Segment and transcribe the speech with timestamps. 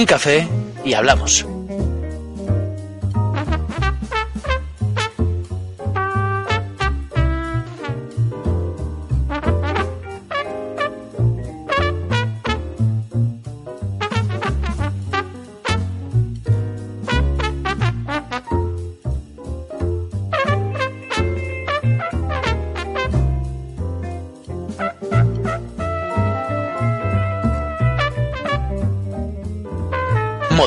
[0.00, 0.48] Un café
[0.82, 1.44] y hablamos.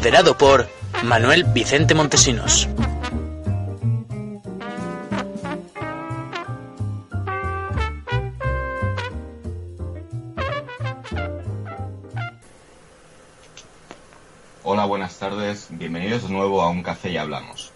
[0.04, 0.68] Moderado por
[1.06, 2.68] Manuel Vicente Montesinos.
[14.64, 15.68] Hola, buenas tardes.
[15.70, 17.72] Bienvenidos de nuevo a Un Café y Hablamos.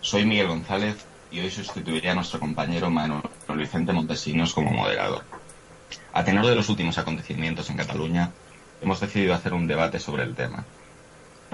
[0.00, 5.24] Soy Miguel González y hoy sustituiré a nuestro compañero Manuel Vicente Montesinos como moderador.
[6.12, 8.30] A tenor de los últimos acontecimientos en Cataluña,
[8.80, 10.64] hemos decidido hacer un debate sobre el tema.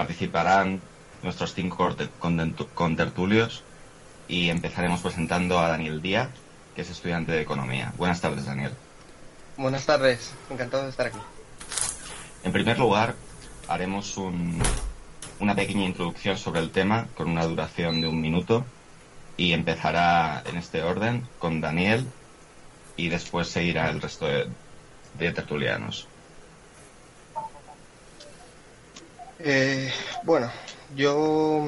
[0.00, 0.80] Participarán
[1.22, 1.94] nuestros cinco
[2.72, 3.62] contertulios
[4.28, 6.30] y empezaremos presentando a Daniel Díaz,
[6.74, 7.92] que es estudiante de Economía.
[7.98, 8.72] Buenas tardes, Daniel.
[9.58, 11.18] Buenas tardes, encantado de estar aquí.
[12.44, 13.14] En primer lugar,
[13.68, 18.64] haremos una pequeña introducción sobre el tema con una duración de un minuto
[19.36, 22.06] y empezará en este orden con Daniel
[22.96, 26.08] y después seguirá el resto de, tertulianos.
[29.42, 29.90] Eh,
[30.24, 30.50] bueno,
[30.94, 31.66] yo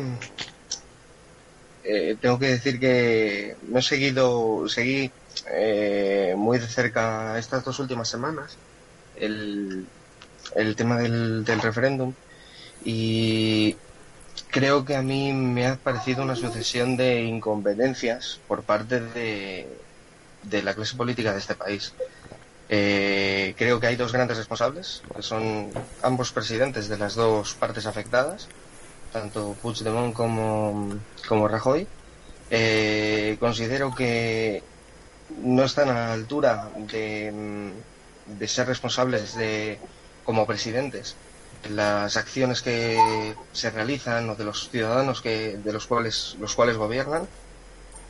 [1.84, 5.11] eh, tengo que decir que no he seguido, seguí
[5.51, 8.56] eh, muy de cerca estas dos últimas semanas
[9.17, 9.87] el,
[10.55, 12.12] el tema del, del referéndum
[12.84, 13.77] y
[14.51, 19.67] creo que a mí me ha parecido una sucesión de incompetencias por parte de,
[20.42, 21.95] de la clase política de este país.
[22.75, 25.69] Eh, creo que hay dos grandes responsables, que son
[26.03, 28.48] ambos presidentes de las dos partes afectadas,
[29.12, 30.89] tanto Puigdemont como,
[31.29, 31.86] como Rajoy.
[32.48, 34.63] Eh, considero que
[35.42, 37.73] no están a la altura de,
[38.27, 39.79] de ser responsables de,
[40.24, 41.14] como presidentes
[41.68, 46.77] las acciones que se realizan o de los ciudadanos que de los cuales los cuales
[46.79, 47.29] gobiernan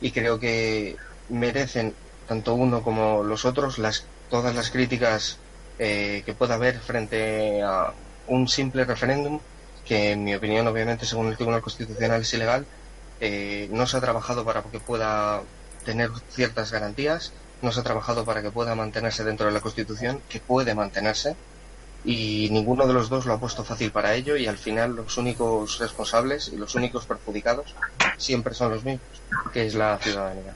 [0.01, 0.95] y creo que
[1.29, 1.93] merecen
[2.27, 5.37] tanto uno como los otros las todas las críticas
[5.77, 7.93] eh, que pueda haber frente a
[8.25, 9.39] un simple referéndum
[9.85, 12.65] que en mi opinión obviamente según el Tribunal Constitucional es ilegal
[13.19, 15.43] eh, no se ha trabajado para que pueda
[15.85, 20.19] tener ciertas garantías no se ha trabajado para que pueda mantenerse dentro de la Constitución
[20.29, 21.35] que puede mantenerse
[22.03, 25.15] y ninguno de los dos lo ha puesto fácil para ello y al final los
[25.19, 27.75] únicos responsables y los únicos perjudicados
[28.17, 29.21] siempre son los mismos,
[29.53, 30.55] que es la ciudadanía.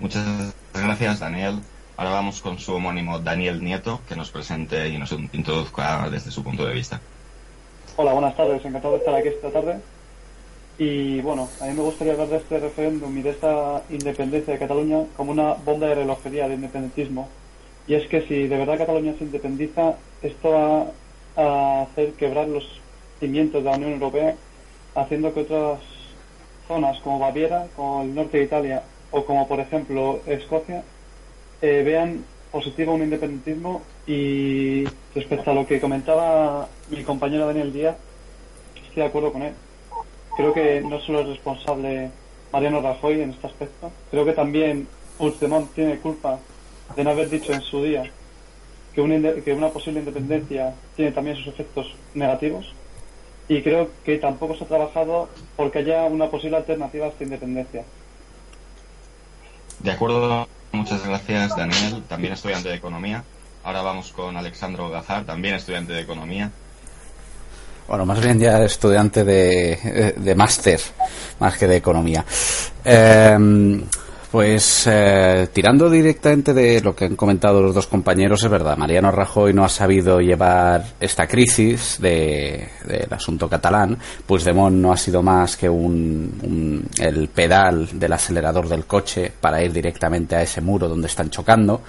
[0.00, 1.62] Muchas gracias, Daniel.
[2.02, 6.42] Ahora vamos con su homónimo Daniel Nieto, que nos presente y nos introduzca desde su
[6.42, 7.00] punto de vista.
[7.94, 8.64] Hola, buenas tardes.
[8.64, 9.78] Encantado de estar aquí esta tarde.
[10.78, 14.58] Y bueno, a mí me gustaría hablar de este referéndum y de esta independencia de
[14.58, 17.28] Cataluña como una bomba de relojería de independentismo
[17.86, 20.86] y es que si de verdad Cataluña se independiza, esto va
[21.36, 22.64] a hacer quebrar los
[23.20, 24.34] cimientos de la Unión Europea,
[24.96, 25.78] haciendo que otras
[26.66, 28.82] zonas como Baviera, como el norte de Italia
[29.12, 30.82] o como por ejemplo Escocia,
[31.62, 34.84] eh, vean positivo un independentismo y
[35.14, 37.96] respecto a lo que comentaba mi compañero Daniel Díaz,
[38.74, 39.54] estoy de acuerdo con él.
[40.36, 42.10] Creo que no solo es responsable
[42.52, 44.86] Mariano Rajoy en este aspecto, creo que también
[45.16, 46.38] Puigdemont tiene culpa
[46.96, 48.02] de no haber dicho en su día
[48.94, 52.74] que que una posible independencia tiene también sus efectos negativos
[53.48, 57.84] y creo que tampoco se ha trabajado porque haya una posible alternativa a esta independencia.
[59.82, 63.24] De acuerdo, muchas gracias Daniel, también estudiante de Economía.
[63.64, 66.50] Ahora vamos con Alexandro Gazar, también estudiante de Economía.
[67.88, 70.80] Bueno, más bien ya estudiante de, de máster,
[71.40, 72.24] más que de Economía.
[72.84, 73.38] Eh,
[74.32, 79.10] pues eh, tirando directamente de lo que han comentado los dos compañeros, es verdad, Mariano
[79.10, 82.68] Rajoy no ha sabido llevar esta crisis del
[83.10, 88.86] asunto catalán, pues Demón no ha sido más que un, el pedal del acelerador del
[88.86, 91.82] coche para ir directamente a ese muro donde están chocando.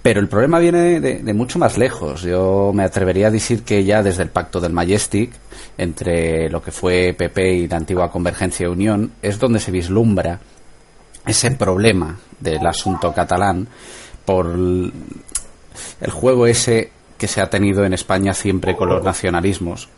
[0.00, 2.22] Pero el problema viene de, de, mucho más lejos.
[2.22, 5.32] Yo me atrevería a decir que ya desde el pacto del Majestic,
[5.76, 10.40] entre lo que fue PP y la antigua Convergencia Unión, es donde se vislumbra
[11.28, 13.68] ese problema del asunto catalán
[14.24, 19.88] por el juego ese que se ha tenido en España siempre con los nacionalismos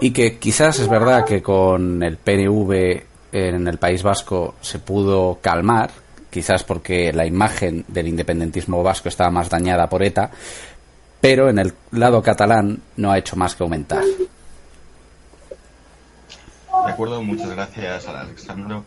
[0.00, 3.02] y que quizás es verdad que con el PNV
[3.32, 5.90] en el País Vasco se pudo calmar,
[6.30, 10.30] quizás porque la imagen del independentismo vasco estaba más dañada por ETA,
[11.20, 14.02] pero en el lado catalán no ha hecho más que aumentar.
[16.84, 18.84] De acuerdo, muchas gracias a Alexandro.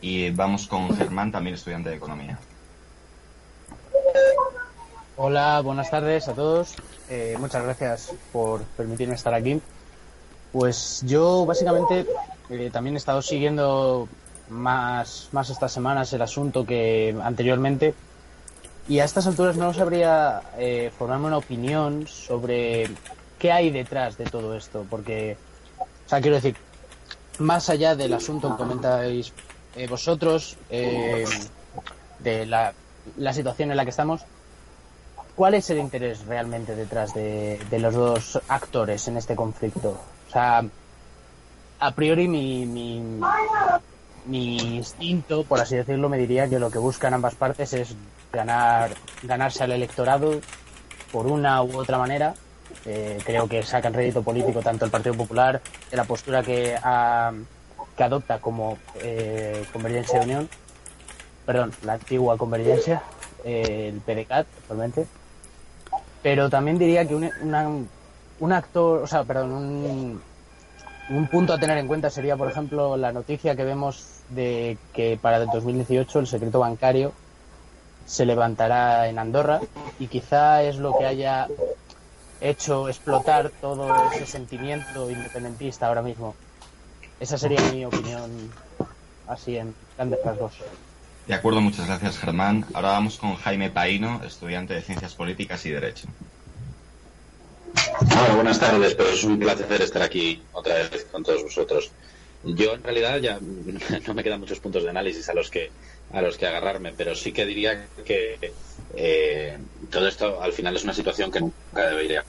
[0.00, 2.38] Y vamos con Germán, también estudiante de Economía.
[5.16, 6.74] Hola, buenas tardes a todos.
[7.08, 9.60] Eh, muchas gracias por permitirme estar aquí.
[10.52, 12.06] Pues yo básicamente
[12.50, 14.08] eh, también he estado siguiendo
[14.48, 17.94] más, más estas semanas el asunto que anteriormente
[18.88, 22.88] y a estas alturas no sabría eh, formarme una opinión sobre
[23.38, 25.36] qué hay detrás de todo esto, porque,
[25.80, 26.56] o sea, quiero decir,
[27.38, 29.32] más allá del asunto que comentáis
[29.76, 31.24] eh, vosotros, eh,
[32.18, 32.72] de la,
[33.16, 34.22] la, situación en la que estamos,
[35.34, 40.00] ¿cuál es el interés realmente detrás de, los dos actores en este conflicto?
[40.28, 40.64] O sea,
[41.78, 43.20] a priori mi, mi,
[44.24, 47.94] mi instinto, por así decirlo, me diría que lo que buscan ambas partes es
[48.32, 48.92] ganar,
[49.22, 50.40] ganarse al electorado
[51.12, 52.34] por una u otra manera.
[52.84, 57.32] Eh, creo que sacan rédito político tanto el Partido Popular de la postura que, ha,
[57.96, 60.48] que adopta como eh, Convergencia de Unión,
[61.44, 63.02] perdón, la antigua Convergencia,
[63.44, 65.06] eh, el PDCAT actualmente.
[66.22, 67.68] Pero también diría que un, una,
[68.40, 70.22] un actor, o sea, perdón, un,
[71.10, 75.18] un punto a tener en cuenta sería, por ejemplo, la noticia que vemos de que
[75.20, 77.12] para el 2018 el secreto bancario
[78.06, 79.60] se levantará en Andorra
[79.98, 81.48] y quizá es lo que haya
[82.40, 86.34] hecho explotar todo ese sentimiento independentista ahora mismo.
[87.18, 88.30] Esa sería mi opinión
[89.26, 90.52] así en grandes rasgos.
[91.26, 92.66] De acuerdo, muchas gracias Germán.
[92.74, 96.06] Ahora vamos con Jaime Paino, estudiante de Ciencias Políticas y Derecho.
[98.00, 101.90] Hola, buenas tardes, pero es un placer estar aquí otra vez con todos vosotros.
[102.44, 103.40] Yo en realidad ya
[104.06, 105.70] no me quedan muchos puntos de análisis a los que
[106.12, 108.52] a los que agarrarme, pero sí que diría que
[108.94, 109.58] eh,
[109.90, 112.24] todo esto al final es una situación que nunca debería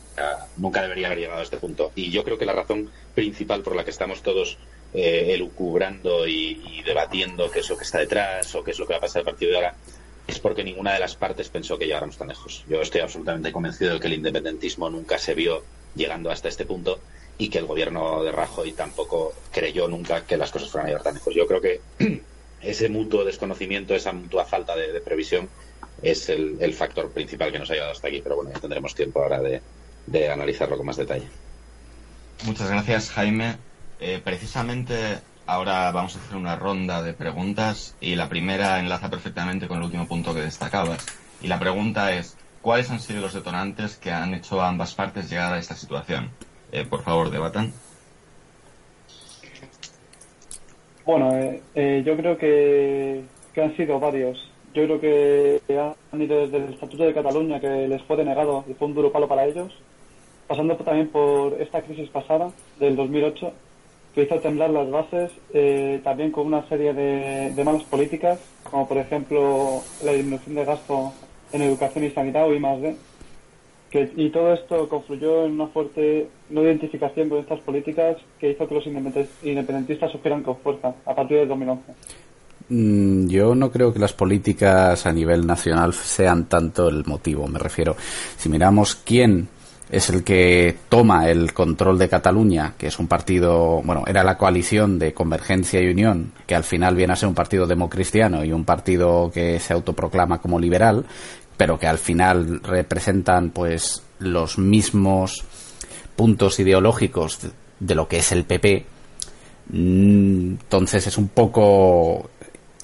[0.55, 1.91] nunca debería haber llegado a este punto.
[1.95, 4.57] Y yo creo que la razón principal por la que estamos todos
[4.93, 8.93] eh, elucubrando y, debatiendo qué es lo que está detrás o qué es lo que
[8.93, 9.75] va a pasar a partir de ahora
[10.25, 12.63] es porque ninguna de las partes pensó que llegáramos tan lejos.
[12.69, 15.63] Yo estoy absolutamente convencido de que el independentismo nunca se vio
[15.95, 16.99] llegando hasta este punto
[17.37, 21.03] y que el gobierno de Rajoy tampoco creyó nunca que las cosas fueran a llegar
[21.03, 21.33] tan lejos.
[21.33, 21.81] Yo creo que
[22.61, 25.49] ese mutuo desconocimiento, esa mutua falta de, previsión
[26.01, 28.21] es el, el, factor principal que nos ha llevado hasta aquí.
[28.21, 31.27] Pero bueno, ya tendremos tiempo ahora de analizarlo con más detalle.
[32.45, 33.57] Muchas gracias, Jaime.
[33.99, 39.67] Eh, precisamente ahora vamos a hacer una ronda de preguntas y la primera enlaza perfectamente
[39.67, 41.05] con el último punto que destacabas.
[41.41, 45.29] Y la pregunta es, ¿cuáles han sido los detonantes que han hecho a ambas partes
[45.29, 46.29] llegar a esta situación?
[46.71, 47.71] Eh, por favor, debatan.
[51.05, 53.23] Bueno, eh, eh, yo creo que,
[53.53, 54.51] que, han sido varios.
[54.73, 55.61] Yo creo que
[56.11, 59.11] han ido desde el Estatuto de Cataluña, que les fue denegado y fue un duro
[59.11, 59.73] palo para ellos,
[60.47, 63.53] pasando también por esta crisis pasada, del 2008,
[64.17, 68.87] que hizo temblar las bases, eh, también con una serie de, de, malas políticas, como
[68.87, 71.13] por ejemplo la disminución de gasto
[71.51, 72.95] en educación y sanidad o I más D.
[73.91, 78.67] Que, y todo esto confluyó en una fuerte no identificación con estas políticas que hizo
[78.67, 81.83] que los independentistas sufrieran con fuerza a partir del 2011.
[82.69, 87.59] Mm, yo no creo que las políticas a nivel nacional sean tanto el motivo, me
[87.59, 87.95] refiero.
[88.35, 89.47] Si miramos quién
[89.89, 94.37] es el que toma el control de Cataluña, que es un partido, bueno, era la
[94.37, 98.51] coalición de Convergencia y Unión, que al final viene a ser un partido democristiano y
[98.51, 101.05] un partido que se autoproclama como liberal,
[101.55, 105.43] pero que al final representan pues los mismos
[106.15, 107.39] puntos ideológicos
[107.79, 108.85] de lo que es el PP.
[109.69, 112.29] Mm, entonces es un poco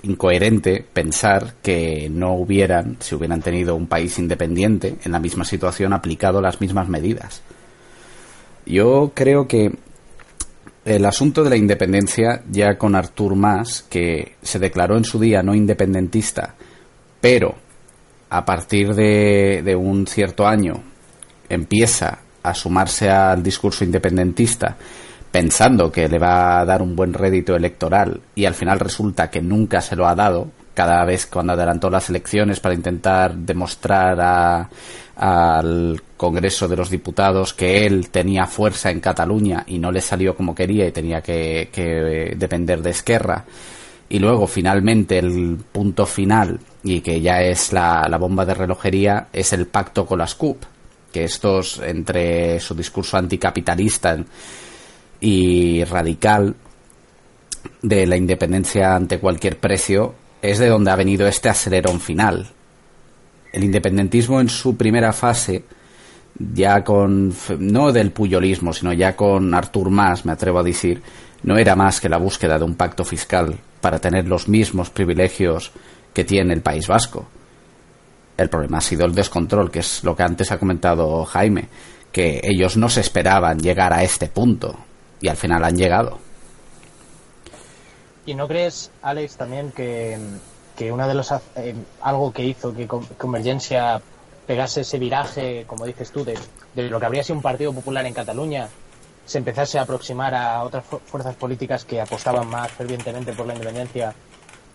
[0.04, 5.94] incoherente pensar que no hubieran, si hubieran tenido un país independiente en la misma situación,
[5.94, 7.42] aplicado las mismas medidas.
[8.66, 9.72] Yo creo que
[10.86, 15.42] el asunto de la independencia, ya con Artur Mas, que se declaró en su día
[15.42, 16.56] no independentista,
[17.22, 17.56] pero
[18.30, 20.84] a partir de, de un cierto año
[21.48, 24.76] empieza a sumarse al discurso independentista
[25.34, 29.42] pensando que le va a dar un buen rédito electoral y al final resulta que
[29.42, 34.70] nunca se lo ha dado, cada vez cuando adelantó las elecciones para intentar demostrar a,
[35.16, 40.36] al Congreso de los Diputados que él tenía fuerza en Cataluña y no le salió
[40.36, 43.44] como quería y tenía que, depender de Esquerra.
[44.10, 49.30] Y luego, finalmente, el punto final, y que ya es la, la bomba de relojería,
[49.34, 50.62] es el pacto con las CUP.
[51.12, 54.18] Que estos, entre su discurso anticapitalista
[55.24, 56.54] y radical
[57.82, 62.50] de la independencia ante cualquier precio es de donde ha venido este acelerón final.
[63.54, 65.64] El independentismo en su primera fase,
[66.38, 71.02] ya con, no del puyolismo, sino ya con Artur Mas, me atrevo a decir,
[71.44, 75.72] no era más que la búsqueda de un pacto fiscal para tener los mismos privilegios
[76.14, 77.28] que tiene el País Vasco.
[78.36, 81.70] El problema ha sido el descontrol, que es lo que antes ha comentado Jaime,
[82.12, 84.78] que ellos no se esperaban llegar a este punto
[85.24, 86.20] y al final han llegado.
[88.26, 90.20] ¿Y no crees, Alex, también que,
[90.76, 94.02] que una de los eh, algo que hizo que Convergencia
[94.46, 96.38] pegase ese viraje, como dices tú, de,
[96.76, 98.68] de, lo que habría sido un partido popular en Cataluña,
[99.26, 104.14] se empezase a aproximar a otras fuerzas políticas que apostaban más fervientemente por la independencia,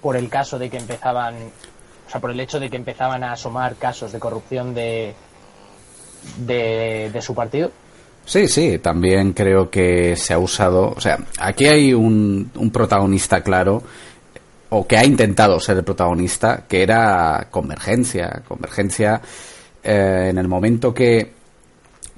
[0.00, 1.35] por el caso de que empezaban,
[2.07, 5.14] o sea, por el hecho de que empezaban a asomar casos de corrupción de,
[6.38, 7.71] de, de su partido?
[8.28, 13.82] Sí, sí, también creo que se ha usado, o sea, aquí hay un, protagonista claro
[14.68, 18.42] o que ha intentado ser el protagonista, que era Convergencia.
[18.47, 19.23] Convergencia,
[19.82, 21.32] eh, en el momento que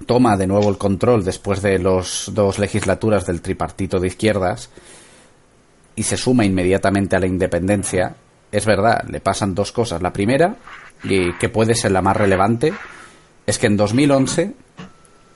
[0.05, 4.69] toma de nuevo el control después de las dos legislaturas del tripartito de izquierdas
[5.95, 8.17] y se suma inmediatamente a la independencia,
[8.51, 10.03] es verdad, le pasan dos cosas.
[10.03, 10.57] La primera,
[11.05, 12.73] y que puede ser la más relevante,
[13.47, 14.55] es que en 2011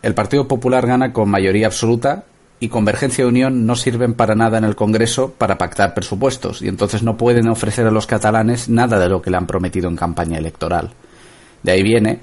[0.04, 2.24] el Partido Popular gana con mayoría absoluta
[2.60, 6.68] y Convergencia y Unión no sirven para nada en el Congreso para pactar presupuestos y
[6.68, 9.96] entonces no pueden ofrecer a los catalanes nada de lo que le han prometido en
[9.96, 10.90] campaña electoral.
[11.62, 12.20] De ahí viene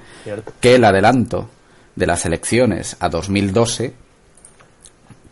[0.60, 1.50] que el adelanto
[1.96, 3.94] de las elecciones a 2012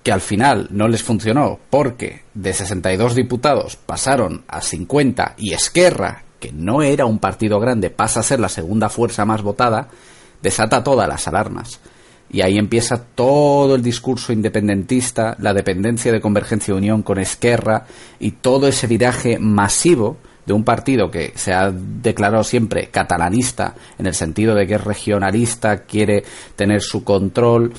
[0.03, 6.25] que al final no les funcionó porque de 62 diputados pasaron a 50 y Esquerra,
[6.41, 9.87] que no era un partido grande, pasa a ser la segunda fuerza más votada,
[10.43, 11.79] desata todas las alarmas.
[12.33, 17.87] Y ahí empieza todo el discurso independentista, la dependencia de Convergencia y Unión con Esquerra
[18.21, 24.07] y todo ese viraje masivo de un partido que se ha declarado siempre catalanista en
[24.07, 26.25] el sentido de que es regionalista, quiere
[26.57, 27.73] tener su control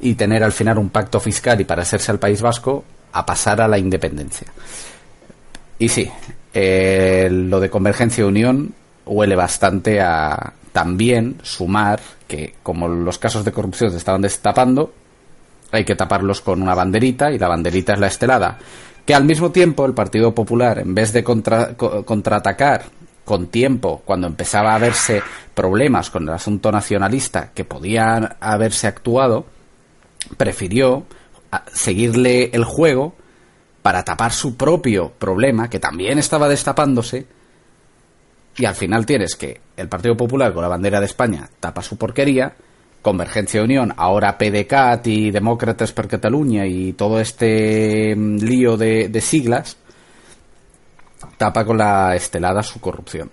[0.00, 3.68] y tener al final un pacto fiscal y parecerse al País Vasco, a pasar a
[3.68, 4.46] la independencia.
[5.78, 6.10] Y sí,
[6.54, 8.74] eh, lo de Convergencia y Unión
[9.06, 14.92] huele bastante a también sumar que como los casos de corrupción se estaban destapando,
[15.72, 18.58] hay que taparlos con una banderita y la banderita es la estelada.
[19.04, 22.84] Que al mismo tiempo el Partido Popular, en vez de contra, contraatacar
[23.24, 25.22] con tiempo, cuando empezaba a verse
[25.54, 29.46] problemas con el asunto nacionalista que podían haberse actuado,
[30.36, 31.04] prefirió
[31.72, 33.14] seguirle el juego
[33.82, 37.26] para tapar su propio problema, que también estaba destapándose,
[38.56, 41.96] y al final tienes que el Partido Popular con la bandera de España tapa su
[41.96, 42.54] porquería,
[43.02, 49.20] Convergencia Unión, ahora PDCAT y Demócratas per Cataluña y todo este mm, lío de, de
[49.20, 49.76] siglas,
[51.38, 53.30] tapa con la estelada su corrupción.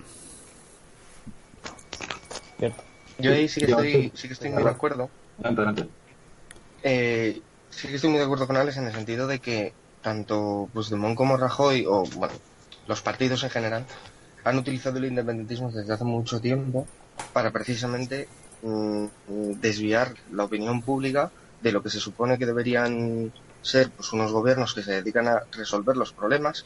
[3.18, 5.10] Yo ahí sí que estoy, sí que estoy muy de acuerdo.
[6.82, 9.72] Eh, sí que estoy muy de acuerdo con Alex en el sentido de que
[10.02, 12.34] tanto Puigdemont como Rajoy, o bueno,
[12.86, 13.84] los partidos en general,
[14.44, 16.86] han utilizado el independentismo desde hace mucho tiempo
[17.32, 18.28] para precisamente
[18.62, 19.06] mm,
[19.60, 21.30] desviar la opinión pública
[21.60, 25.42] de lo que se supone que deberían ser pues, unos gobiernos que se dedican a
[25.52, 26.64] resolver los problemas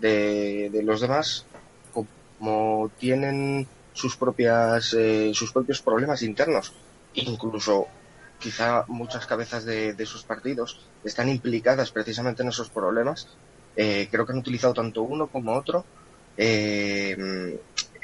[0.00, 1.46] de, los demás
[1.92, 6.72] como tienen sus propias eh, sus propios problemas internos.
[7.14, 7.86] Incluso
[8.38, 13.28] quizá muchas cabezas de, sus partidos están implicadas precisamente en esos problemas.
[13.76, 15.84] Eh, creo que han utilizado tanto uno como otro
[16.36, 17.60] eh,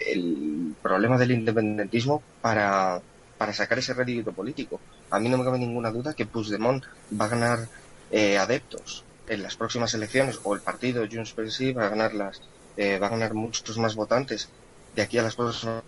[0.06, 3.00] el problema del independentismo para,
[3.36, 4.80] para sacar ese rédito político.
[5.10, 6.84] A mí no me cabe ninguna duda que Puigdemont
[7.18, 7.68] va a ganar
[8.10, 12.14] eh, adeptos en las próximas elecciones o el partido Junts per Sí va a ganar
[12.14, 12.40] las
[12.76, 14.48] eh, va a ganar muchos más votantes
[14.94, 15.82] de aquí a las próximas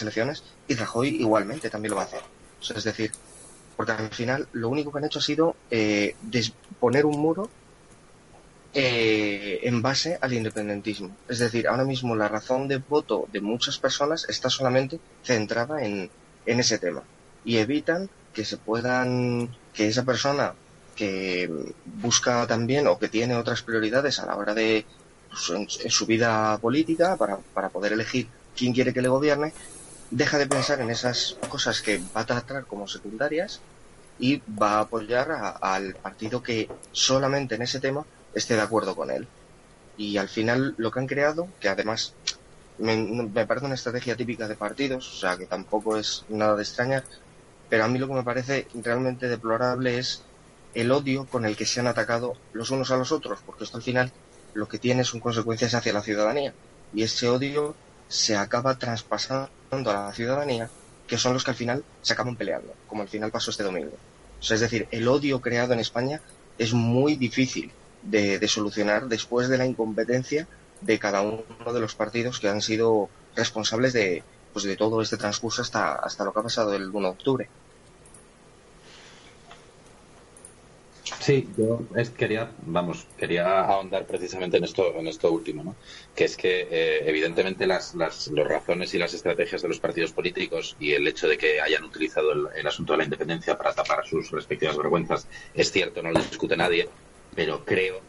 [0.00, 2.20] elecciones y Rajoy igualmente también lo va a hacer.
[2.20, 3.12] O es decir,
[3.76, 6.14] porque al final lo único que han hecho ha sido eh,
[6.78, 7.48] poner un muro
[8.74, 11.16] eh, en base al independentismo.
[11.28, 16.10] Es decir, ahora mismo la razón de voto de muchas personas está solamente centrada en,
[16.44, 17.02] en ese tema
[17.44, 20.54] y evitan que se puedan, que esa persona
[20.96, 21.50] que
[21.84, 24.84] busca también o que tiene otras prioridades a la hora de
[25.28, 29.52] pues, en, su vida política para, para poder elegir quién quiere que le gobierne,
[30.10, 33.60] deja de pensar en esas cosas que va a tratar como secundarias
[34.18, 38.04] y va a apoyar a, al partido que solamente en ese tema
[38.34, 39.26] esté de acuerdo con él.
[39.96, 42.14] Y al final lo que han creado, que además
[42.78, 47.04] me, parece una estrategia típica de partidos, o sea que tampoco es nada de extrañar,
[47.68, 50.22] pero a mí lo que me parece realmente deplorable es
[50.74, 53.76] el odio con el que se han atacado los unos a los otros, porque esto
[53.76, 54.12] al final
[54.54, 56.52] lo que tiene son consecuencias hacia la ciudadanía.
[56.92, 57.74] Y ese odio
[58.08, 60.68] se acaba traspasando a la ciudadanía,
[61.06, 63.96] que son los que al final se acaban peleando, como al final pasó este domingo.
[64.40, 66.20] O sea, es decir, el odio creado en España
[66.58, 67.72] es muy difícil
[68.04, 70.46] de, solucionar después de la incompetencia
[70.80, 75.16] de cada uno de los partidos que han sido responsables de, pues de todo este
[75.16, 77.48] transcurso hasta, hasta lo que ha pasado el 1 de octubre.
[81.20, 81.80] Sí, yo
[82.18, 85.76] quería, vamos, quería ahondar precisamente en esto, en esto último, ¿no?
[86.14, 90.76] Que es que eh, evidentemente las, las, razones y las estrategias de los partidos políticos
[90.78, 94.06] y el hecho de que hayan utilizado el, el, asunto de la independencia para tapar
[94.06, 96.90] sus respectivas vergüenzas es cierto, no lo discute nadie,
[97.34, 98.00] pero creo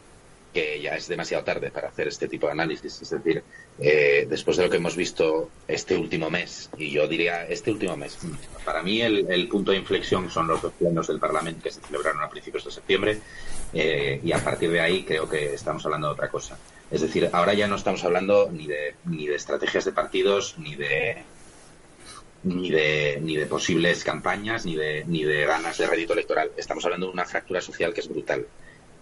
[0.56, 3.02] que ya es demasiado tarde para hacer este tipo de análisis.
[3.02, 3.44] Es decir,
[3.78, 7.98] eh, después de lo que hemos visto este último mes, y yo diría este último
[7.98, 8.18] mes,
[8.64, 12.24] para mí el, punto de inflexión son los dos plenos del Parlamento que se celebraron
[12.24, 13.20] a principios de septiembre,
[13.74, 16.58] eh, y a partir de ahí creo que estamos hablando de otra cosa.
[16.90, 20.76] Es decir, ahora ya no estamos hablando ni de, ni de estrategias de partidos, ni
[20.76, 21.18] de
[22.44, 26.52] ni de, ni de posibles campañas, ni de, ni de ganas de rédito electoral.
[26.56, 28.46] Estamos hablando de una fractura social que es brutal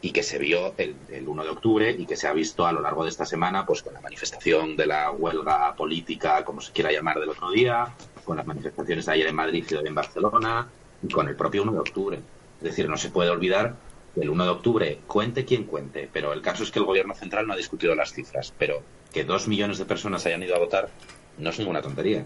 [0.03, 0.95] y que se vio el,
[1.25, 3.81] 1 de octubre y que se ha visto a lo largo de esta semana pues
[3.81, 7.87] con la manifestación de la huelga política, como se quiera llamar, del otro día,
[8.25, 10.67] con las manifestaciones de ayer en Madrid y hoy en Barcelona
[11.01, 12.19] y con el propio 1 de octubre.
[12.57, 13.77] Es decir, no se puede olvidar
[14.13, 17.15] que el 1 de octubre, cuente quien cuente, pero el caso es que el gobierno
[17.15, 18.83] central no ha discutido las cifras, pero
[19.13, 20.89] que dos millones de personas hayan ido a votar
[21.37, 22.25] no es ninguna tontería.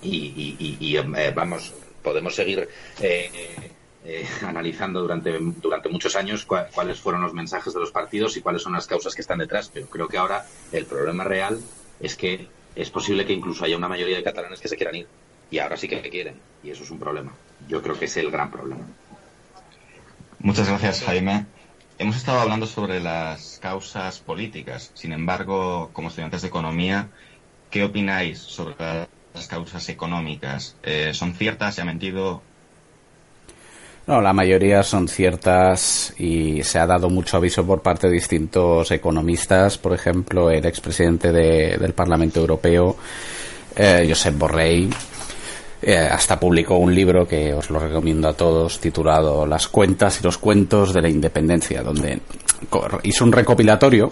[0.00, 2.68] Y, eh, vamos, podemos seguir
[3.00, 3.72] eh,
[4.08, 8.62] eh, analizando durante, durante muchos años cuáles fueron los mensajes de los partidos y cuáles
[8.62, 11.60] son las causas que están detrás, pero creo que ahora el problema real
[12.00, 15.06] es que es posible que incluso haya una mayoría de catalanes que se quieran ir.
[15.50, 16.34] Y ahora sí que quieren.
[16.62, 17.32] Y eso es un problema.
[17.68, 18.86] Yo creo que es el gran problema.
[20.38, 21.46] Muchas gracias, Jaime.
[21.98, 24.90] Hemos estado hablando sobre las causas políticas.
[24.94, 27.08] Sin embargo, como estudiantes de economía,
[27.70, 28.76] ¿qué opináis sobre
[29.34, 30.76] las causas económicas?
[30.82, 31.74] Eh, ¿Son ciertas?
[31.74, 32.42] ¿Se ha mentido?
[34.08, 38.90] No, la mayoría son ciertas y se ha dado mucho aviso por parte de distintos
[38.90, 39.76] economistas.
[39.76, 42.96] Por ejemplo, el expresidente de, del Parlamento Europeo,
[43.76, 44.88] eh, Josep Borrell,
[45.82, 50.24] eh, hasta publicó un libro que os lo recomiendo a todos, titulado Las cuentas y
[50.24, 52.18] los cuentos de la independencia, donde
[53.02, 54.10] hizo un recopilatorio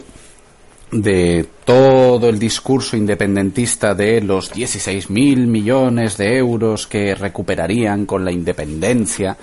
[0.92, 8.30] de todo el discurso independentista de los 16.000 millones de euros que recuperarían con la
[8.30, 9.38] independencia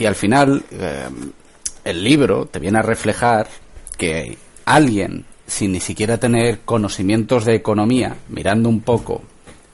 [0.00, 1.08] y al final, eh,
[1.84, 3.48] el libro te viene a reflejar
[3.98, 9.22] que alguien, sin ni siquiera tener conocimientos de economía, mirando un poco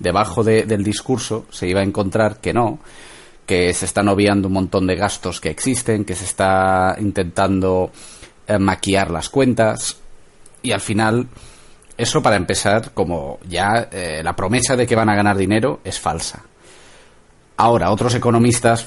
[0.00, 2.80] debajo del discurso, se iba a encontrar que no,
[3.46, 7.92] que se están obviando un montón de gastos que existen, que se está intentando
[8.48, 9.96] eh, maquillar las cuentas
[10.60, 11.28] y al final
[11.96, 16.00] eso para empezar como ya eh, la promesa de que van a ganar dinero es
[16.00, 16.42] falsa.
[17.58, 18.86] Ahora otros economistas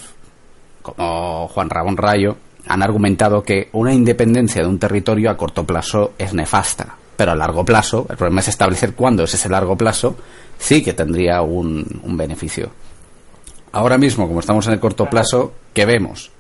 [0.96, 6.14] como Juan Ramón Rayo, han argumentado que una independencia de un territorio a corto plazo
[6.18, 10.16] es nefasta, pero a largo plazo, el problema es establecer cuándo es ese largo plazo,
[10.58, 12.70] sí que tendría un, beneficio.
[13.72, 16.32] Ahora mismo, como estamos en el corto plazo, ¿qué vemos?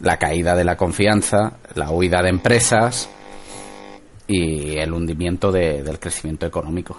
[0.00, 3.10] La caída de la confianza, la huida de empresas
[4.26, 6.96] y el hundimiento del crecimiento económico.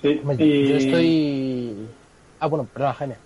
[0.00, 0.68] Sí, y...
[0.68, 1.88] yo estoy...
[2.38, 3.25] Ah, bueno, perdón, Jaime.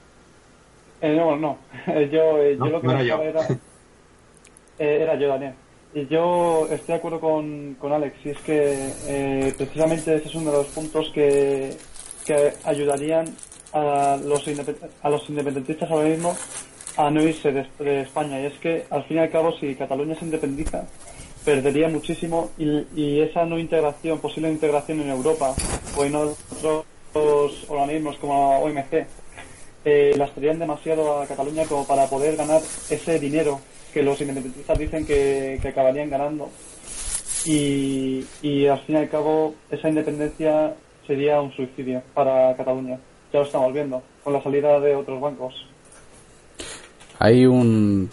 [1.01, 1.59] Eh, no, no.
[1.87, 3.47] yo, eh, yo lo que me era,
[4.79, 5.55] eh, era yo, Daniel.
[5.93, 10.35] Y yo estoy de acuerdo con, con Alex, y es que eh, precisamente ese es
[10.37, 11.77] uno de los puntos que,
[12.25, 13.27] que ayudarían
[13.73, 14.47] a los,
[15.03, 16.37] a los independentistas ahora mismo
[16.97, 18.41] a no irse de, España.
[18.41, 20.87] Y es que, al fin y al cabo, si Cataluña se independiza,
[21.45, 25.55] perdería muchísimo y, y esa no integración, posible integración en Europa
[25.97, 26.85] o en otros
[27.69, 29.07] organismos como OMC,
[29.85, 33.61] eh, lastrarían demasiado a Cataluña como para poder ganar ese dinero
[33.93, 36.49] que los independentistas dicen que, acabarían ganando.
[37.47, 40.75] Y, y al fin y al cabo, esa independencia
[41.07, 42.99] sería un suicidio para Cataluña.
[43.33, 45.67] Ya lo estamos viendo, con la salida de otros bancos.
[47.19, 48.09] Hay un,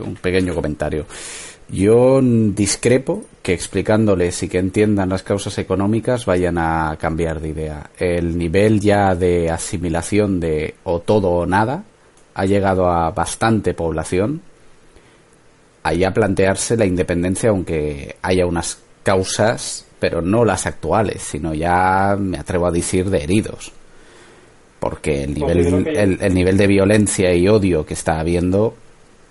[0.00, 1.04] un pequeño comentario.
[1.68, 7.90] Yo discrepo que explicándoles y que entiendan las causas económicas vayan a cambiar de idea.
[7.98, 11.84] El nivel ya de asimilación de o todo o nada
[12.34, 14.42] ha llegado a bastante población.
[15.82, 22.16] Ahí a plantearse la independencia, aunque haya unas causas, pero no las actuales, sino ya
[22.18, 23.72] me atrevo a decir de heridos.
[24.78, 25.86] Porque el nivel,
[26.20, 28.74] el, nivel de violencia y odio que está habiendo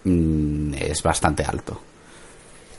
[0.04, 1.80] mm, es bastante alto.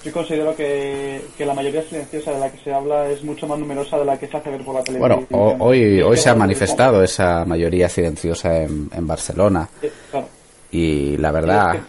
[0.07, 3.99] Yo considero que, la mayoría silenciosa de la que se habla es mucho más numerosa
[3.99, 5.27] de la que se hace ver por la televisión.
[5.29, 9.69] Bueno, hoy, hoy se ha manifestado esa mayoría silenciosa en, Barcelona.
[10.71, 11.81] Y la verdad,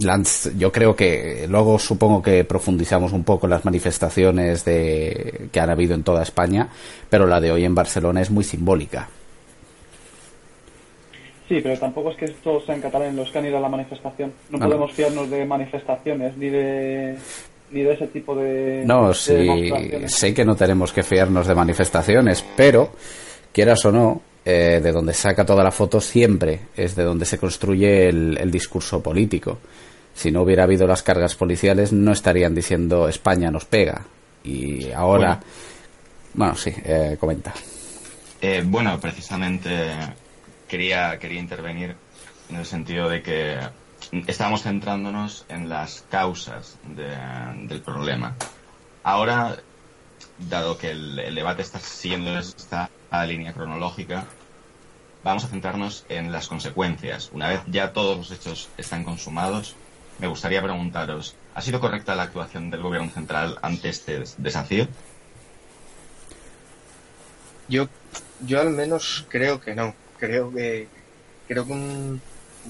[0.00, 5.60] Lance, yo creo que luego supongo que profundizamos un poco en las manifestaciones de, que
[5.60, 6.68] han habido en toda España,
[7.08, 9.08] pero la de hoy en Barcelona es muy simbólica.
[11.54, 13.68] Sí, pero tampoco es que esto sea en catalán los que han ido a la
[13.68, 14.32] manifestación.
[14.50, 17.16] No, podemos fiarnos de manifestaciones ni de
[17.70, 18.82] ni de ese tipo de.
[18.84, 19.70] No, sí,
[20.06, 22.90] sé que no tenemos que fiarnos de manifestaciones, pero
[23.52, 27.38] quieras o no, eh, de donde saca toda la foto siempre es de donde se
[27.38, 29.58] construye el, discurso político.
[30.12, 34.04] Si no hubiera habido las cargas policiales, no estarían diciendo España nos pega.
[34.42, 35.38] Y ahora.
[36.34, 37.54] Bueno, sí, eh, comenta.
[38.42, 39.70] Eh, bueno, precisamente
[40.68, 41.96] quería, quería intervenir
[42.48, 43.58] en el sentido de que
[44.26, 48.36] estamos centrándonos en las causas del problema.
[49.02, 49.56] Ahora,
[50.38, 52.90] dado que el, debate está siguiendo esta
[53.26, 54.24] línea cronológica,
[55.22, 57.30] vamos a centrarnos en las consecuencias.
[57.32, 59.76] Una vez ya todos los hechos están consumados,
[60.18, 64.86] me gustaría preguntaros, ¿ha sido correcta la actuación del gobierno central ante este desafío?
[67.68, 67.88] Yo,
[68.40, 69.94] yo al menos creo que no.
[70.18, 70.88] Creo que,
[71.48, 72.20] creo que un,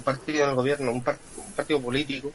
[0.04, 2.32] partido del gobierno, un, partido político,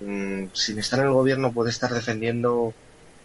[0.00, 2.72] mm, sin estar en el gobierno puede estar defendiendo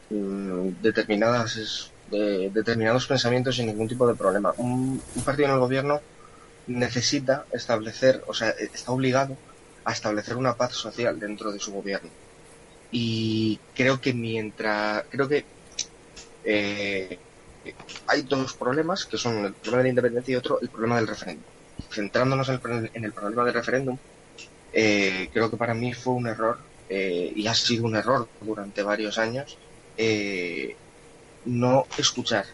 [0.09, 4.53] mm, determinadas de determinados pensamientos sin ningún tipo de problema.
[4.57, 6.01] Un, partido en el gobierno
[6.67, 9.37] necesita establecer, o sea, está obligado
[9.83, 12.09] a establecer una paz social dentro de su gobierno.
[12.91, 15.45] Y creo que mientras, creo que
[16.43, 17.19] eh,
[18.07, 21.07] hay dos problemas, que son el problema de la independencia y otro, el problema del
[21.07, 21.45] referéndum.
[21.91, 23.97] Centrándonos en el, problema del referéndum,
[24.73, 26.57] eh, creo que para mí fue un error,
[26.89, 29.57] eh, y ha sido un error durante varios años,
[31.45, 32.45] no escuchar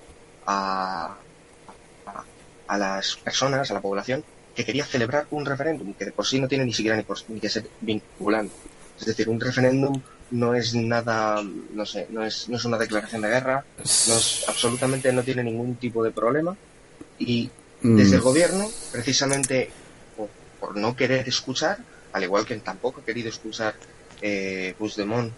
[0.46, 1.16] a,
[2.68, 4.24] a, las personas, a la población,
[4.56, 7.50] que quería celebrar un referéndum, que de por sí no tiene ni siquiera ni, que
[7.50, 8.54] ser vinculante.
[9.00, 13.22] Es decir, un referéndum no es nada, no sé, no es, no es una declaración
[13.22, 14.16] de guerra, no
[14.48, 16.56] absolutamente no tiene ningún tipo de problema.
[17.20, 17.50] Y
[17.82, 17.96] mm.
[17.98, 19.70] desde el gobierno, precisamente
[20.60, 21.78] por, no querer escuchar,
[22.14, 23.76] al igual que tampoco ha querido escuchar
[24.22, 25.32] eh, Puigdemont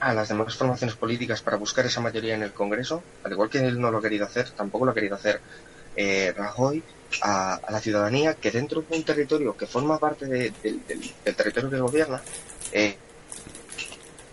[0.00, 3.58] a las demás formaciones políticas para buscar esa mayoría en el Congreso, al igual que
[3.58, 5.40] él no lo ha querido hacer, tampoco lo ha querido hacer
[5.94, 6.82] eh, Rajoy,
[7.22, 10.54] a, la ciudadanía que dentro de un territorio que forma parte del,
[11.36, 12.22] territorio que gobierna,
[12.72, 12.96] eh,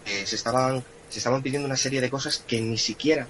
[0.08, 3.28] eh, se estaban se estaban pidiendo una serie de cosas que ni siquiera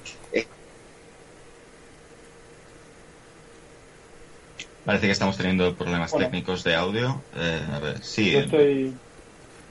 [4.87, 7.21] Parece que estamos teniendo problemas técnicos de audio.
[7.35, 8.31] a ver, sí.
[8.31, 8.93] Yo estoy.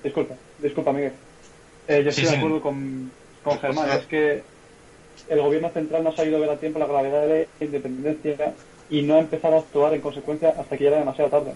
[0.05, 1.13] Disculpa, disculpa, Miguel.
[1.89, 3.11] Eh, yo estoy de acuerdo con,
[3.43, 4.43] con Germán, es que
[5.29, 8.53] el gobierno central no ha sabido ver a tiempo la gravedad de la independencia
[8.91, 11.55] y no ha empezado a actuar en consecuencia hasta que ya era demasiado tarde.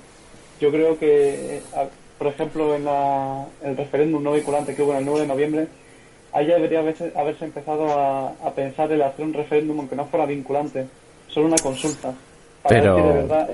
[0.59, 1.61] Yo creo que,
[2.21, 5.69] por ejemplo, en, la, el referéndum no vinculante que hubo en el 9 de noviembre,
[6.35, 10.05] ahí ya debería haberse, haberse empezado a, a, pensar en hacer un referéndum aunque no
[10.05, 10.87] fuera vinculante,
[11.29, 12.13] solo una consulta,
[12.63, 12.95] para Pero...
[12.95, 13.51] ver si de verdad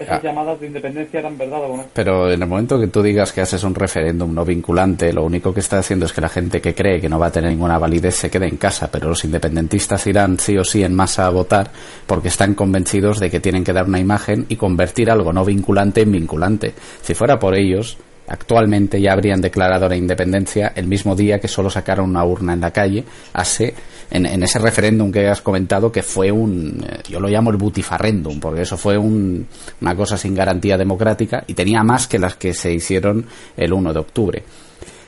[0.00, 0.22] esas ah.
[0.22, 1.84] llamadas de independencia eran verdad o no.
[1.92, 5.52] Pero en el momento que tú digas que haces un referéndum no vinculante, lo único
[5.52, 7.78] que está haciendo es que la gente que cree que no va a tener ninguna
[7.78, 11.30] validez se quede en casa, pero los independentistas irán sí o sí en masa a
[11.30, 11.70] votar
[12.06, 16.00] porque están convencidos de que tienen que dar una imagen y convertir algo no vinculante
[16.00, 16.72] en vinculante.
[17.02, 17.98] Si fuera por ellos,
[18.30, 22.60] actualmente ya habrían declarado la independencia el mismo día que solo sacaron una urna en
[22.60, 23.74] la calle hace
[24.08, 28.38] en, ese referéndum que has comentado que fue un eh, yo lo llamo el butifarrendum
[28.38, 32.72] porque eso fue una cosa sin garantía democrática y tenía más que las que se
[32.72, 34.42] hicieron el 1 de octubre.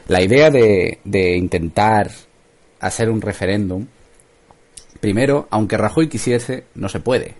[0.09, 2.11] La idea de, de intentar
[2.81, 3.87] hacer un referéndum
[5.01, 7.37] primero aunque Rajoy quisiese no se puede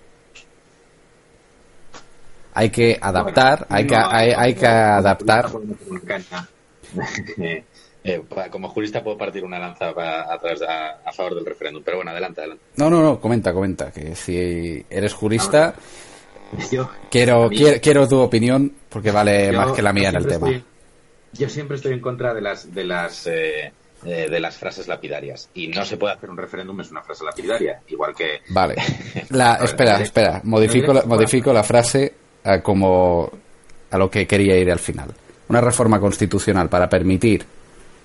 [2.54, 5.50] hay que adaptar, hay, que, hay, que adaptar.
[8.04, 12.64] Eh, como jurista puedo partir una lanza a, favor del referéndum, pero bueno, adelante, adelante.
[12.76, 15.74] No, no, no, comenta, comenta, que si eres jurista,
[17.10, 20.48] quiero, quiero, tu opinión porque vale más que la mía en el tema.
[21.32, 23.72] yo siempre estoy en contra de las de las eh,
[24.04, 27.24] eh, de las frases lapidarias y no se puede hacer un referéndum es una frase
[27.24, 28.40] lapidaria, igual que.
[28.48, 28.74] Vale.
[29.30, 32.12] La, espera, espera, modifico modifico la frase
[32.44, 33.31] a como
[33.90, 35.14] a lo que quería ir al final.
[35.48, 37.44] Una reforma constitucional para permitir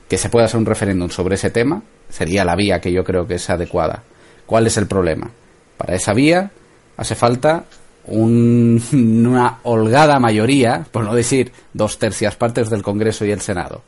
[0.07, 3.27] que se pueda hacer un referéndum sobre ese tema sería la vía que yo creo
[3.27, 4.03] que es adecuada.
[4.45, 5.29] ¿Cuál es el problema?
[5.77, 6.51] Para esa vía
[6.97, 7.65] hace falta
[8.07, 13.83] una holgada mayoría, por no decir dos tercias partes del Congreso y el Senado.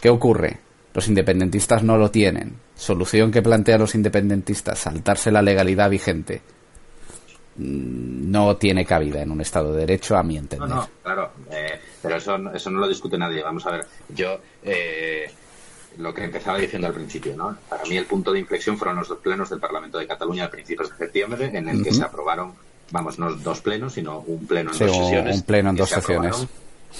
[0.00, 0.58] ¿Qué ocurre?
[0.94, 2.54] Los independentistas no lo tienen.
[2.76, 6.42] Solución que plantean los independentistas, saltarse la legalidad vigente
[7.56, 10.68] no tiene cabida en un Estado de Derecho, a mi entender.
[10.68, 11.30] No, no, claro.
[11.50, 13.42] Eh, Pero eso, eso no lo discute nadie.
[13.42, 15.30] Vamos a ver, yo eh,
[15.98, 17.56] lo que empezaba diciendo al principio, ¿no?
[17.68, 20.50] Para mí el punto de inflexión fueron los dos plenos del Parlamento de Cataluña a
[20.50, 22.52] principios de septiembre, en el que se aprobaron,
[22.90, 25.36] vamos, no dos plenos, sino un pleno en Sí, dos sesiones.
[25.36, 26.46] un pleno en dos se sesiones.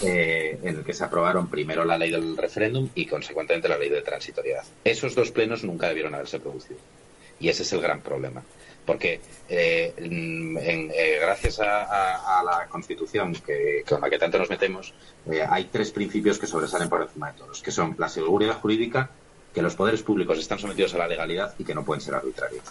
[0.02, 3.88] eh, en el que se aprobaron primero la ley del referéndum y consecuentemente la ley
[3.90, 4.62] de transitoriedad.
[4.84, 6.78] Esos dos plenos nunca debieron haberse producido.
[7.40, 8.42] Y ese es el gran problema.
[8.86, 14.50] Porque eh, en- en- eh, gracias a la Constitución que, con la que tanto nos
[14.50, 14.92] metemos,
[15.30, 19.10] eh, hay tres principios que sobresalen por encima de todos, que son la seguridad jurídica,
[19.54, 22.64] que los poderes públicos están sometidos a la legalidad y que no pueden ser arbitrarios.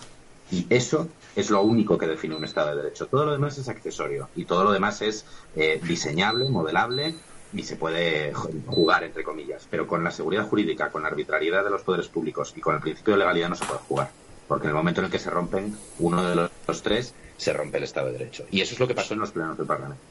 [0.51, 3.07] Y eso es lo único que define un Estado de Derecho.
[3.07, 7.15] Todo lo demás es accesorio y todo lo demás es eh, diseñable, modelable
[7.53, 8.33] y se puede
[8.67, 9.65] jugar, entre comillas.
[9.69, 12.81] Pero con la seguridad jurídica, con la arbitrariedad de los poderes públicos y con el
[12.81, 14.09] principio de legalidad no se puede jugar.
[14.47, 17.77] Porque en el momento en el que se rompen uno de los, tres, se rompe
[17.77, 18.45] el Estado de Derecho.
[18.51, 20.01] Y eso es lo que pasó en los plenos del Parlamento.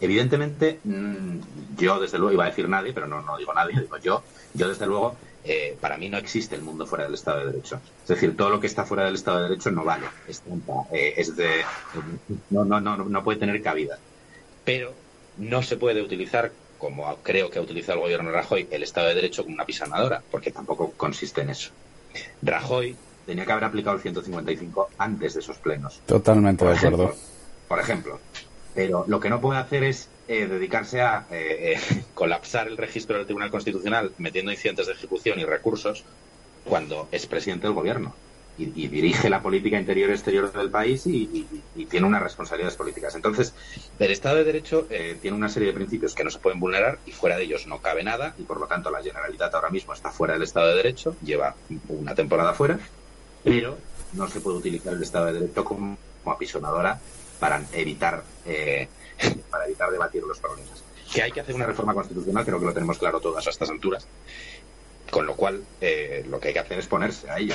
[0.00, 3.96] Evidentemente, mm, yo desde luego iba a decir nadie, pero no, no digo nadie, digo
[3.98, 4.22] yo.
[4.54, 7.80] Yo desde luego, eh, para mí no existe el mundo fuera del Estado de Derecho.
[8.02, 10.86] Es decir, todo lo que está fuera del Estado de Derecho no vale, es trampa,
[10.92, 11.62] eh, es de,
[12.50, 13.98] no, no, no, no puede tener cabida.
[14.64, 14.92] Pero
[15.38, 19.14] no se puede utilizar, como creo que ha utilizado el gobierno Rajoy, el Estado de
[19.14, 21.70] Derecho como una pisanadora, porque tampoco consiste en eso.
[22.42, 26.00] Rajoy tenía que haber aplicado el 155 antes de esos plenos.
[26.06, 27.14] Totalmente de acuerdo.
[27.68, 28.18] por ejemplo.
[28.74, 33.16] Pero lo que no puede hacer es eh, dedicarse a eh, eh, colapsar el registro
[33.16, 36.04] del Tribunal Constitucional metiendo incidentes de ejecución y recursos
[36.64, 38.14] cuando es presidente del gobierno
[38.56, 42.22] y, y dirige la política interior y exterior del país y, y- y tiene unas
[42.22, 43.14] responsabilidades políticas.
[43.14, 43.52] Entonces,
[43.98, 46.98] el Estado de Derecho eh, tiene una serie de principios que no se pueden vulnerar
[47.06, 49.92] y fuera de ellos no cabe nada y por lo tanto la Generalitat ahora mismo
[49.94, 51.54] está fuera del Estado de Derecho, lleva
[51.88, 52.78] una temporada fuera,
[53.42, 53.78] pero
[54.12, 57.00] no se puede utilizar el Estado de Derecho como, como apisonadora
[57.38, 58.88] para evitar eh,
[59.50, 60.82] para evitar debatir los problemas.
[61.12, 63.70] Que hay que hacer una reforma constitucional, creo que lo tenemos claro todas a estas
[63.70, 64.06] alturas.
[65.10, 67.54] Con lo cual, eh, lo que hay que hacer es ponerse a ello.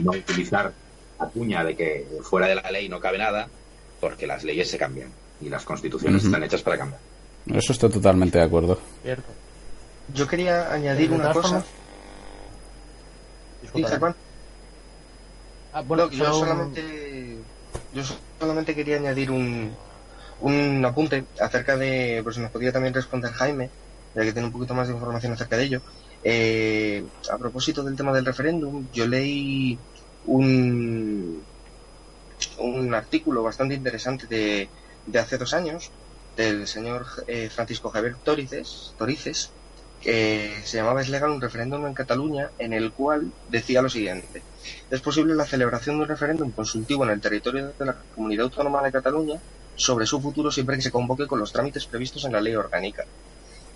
[0.00, 0.72] No utilizar
[1.20, 3.48] la cuña de que fuera de la ley no cabe nada,
[4.00, 7.00] porque las leyes se cambian y las constituciones están hechas para cambiar.
[7.46, 8.80] Eso estoy totalmente de acuerdo.
[9.02, 9.28] Cierto.
[10.12, 11.62] Yo quería añadir De una cosa.
[11.62, 11.66] formas-.
[15.78, 17.36] Ah, bueno, No, yo solamente
[17.94, 18.02] yo
[18.40, 19.72] solamente quería añadir un,
[20.40, 23.70] un apunte acerca de pues nos podía también responder Jaime
[24.12, 25.80] ya que tiene un poquito más de información acerca de ello.
[26.24, 29.78] Eh, a propósito del tema del referéndum yo leí
[30.26, 31.44] un
[32.58, 34.68] un artículo bastante interesante de,
[35.06, 35.92] de hace dos años
[36.36, 39.50] del señor eh, Francisco Javier Torices, Torices
[40.02, 44.42] que se llamaba Es legal un referéndum en Cataluña en el cual decía lo siguiente
[44.90, 48.82] es posible la celebración de un referéndum consultivo en el territorio de la Comunidad Autónoma
[48.82, 49.38] de Cataluña
[49.76, 53.04] sobre su futuro siempre que se convoque con los trámites previstos en la ley orgánica,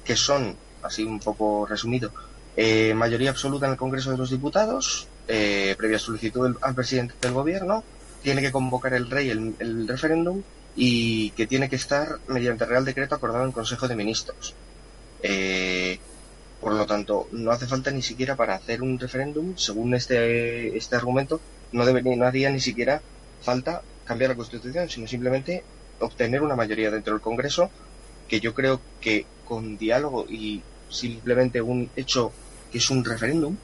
[0.04, 2.10] que son, así un poco resumido,
[2.56, 7.14] eh, mayoría absoluta en el Congreso de los Diputados, eh, previa solicitud del- al presidente
[7.20, 7.84] del Gobierno,
[8.22, 10.42] tiene que convocar el rey el, referéndum
[10.74, 14.54] y que tiene que estar mediante Real Decreto acordado en Consejo de Ministros.
[15.22, 15.98] Eh,
[16.62, 20.94] por lo tanto, no hace falta ni siquiera para hacer un referéndum, según este, este
[20.94, 21.40] argumento,
[21.72, 23.02] no, debería, no haría ni siquiera
[23.40, 25.64] falta cambiar la Constitución, sino simplemente
[25.98, 27.68] obtener una mayoría dentro del Congreso,
[28.28, 32.30] que yo creo que con diálogo y simplemente un hecho
[32.70, 33.56] que es un referéndum,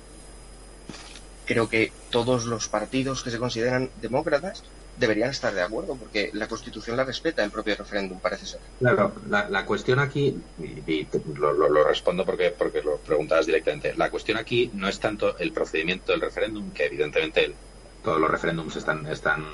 [1.46, 4.64] creo que todos los partidos que se consideran demócratas
[4.98, 8.60] deberían estar de acuerdo, porque la Constitución la respeta el propio referéndum, parece ser.
[8.78, 13.94] Claro, la, la cuestión aquí, y, y lo- lo respondo porque, porque lo preguntabas directamente,
[13.96, 17.54] la cuestión aquí no es tanto el procedimiento del referéndum, que evidentemente el-
[18.02, 19.44] todos los referéndums están, están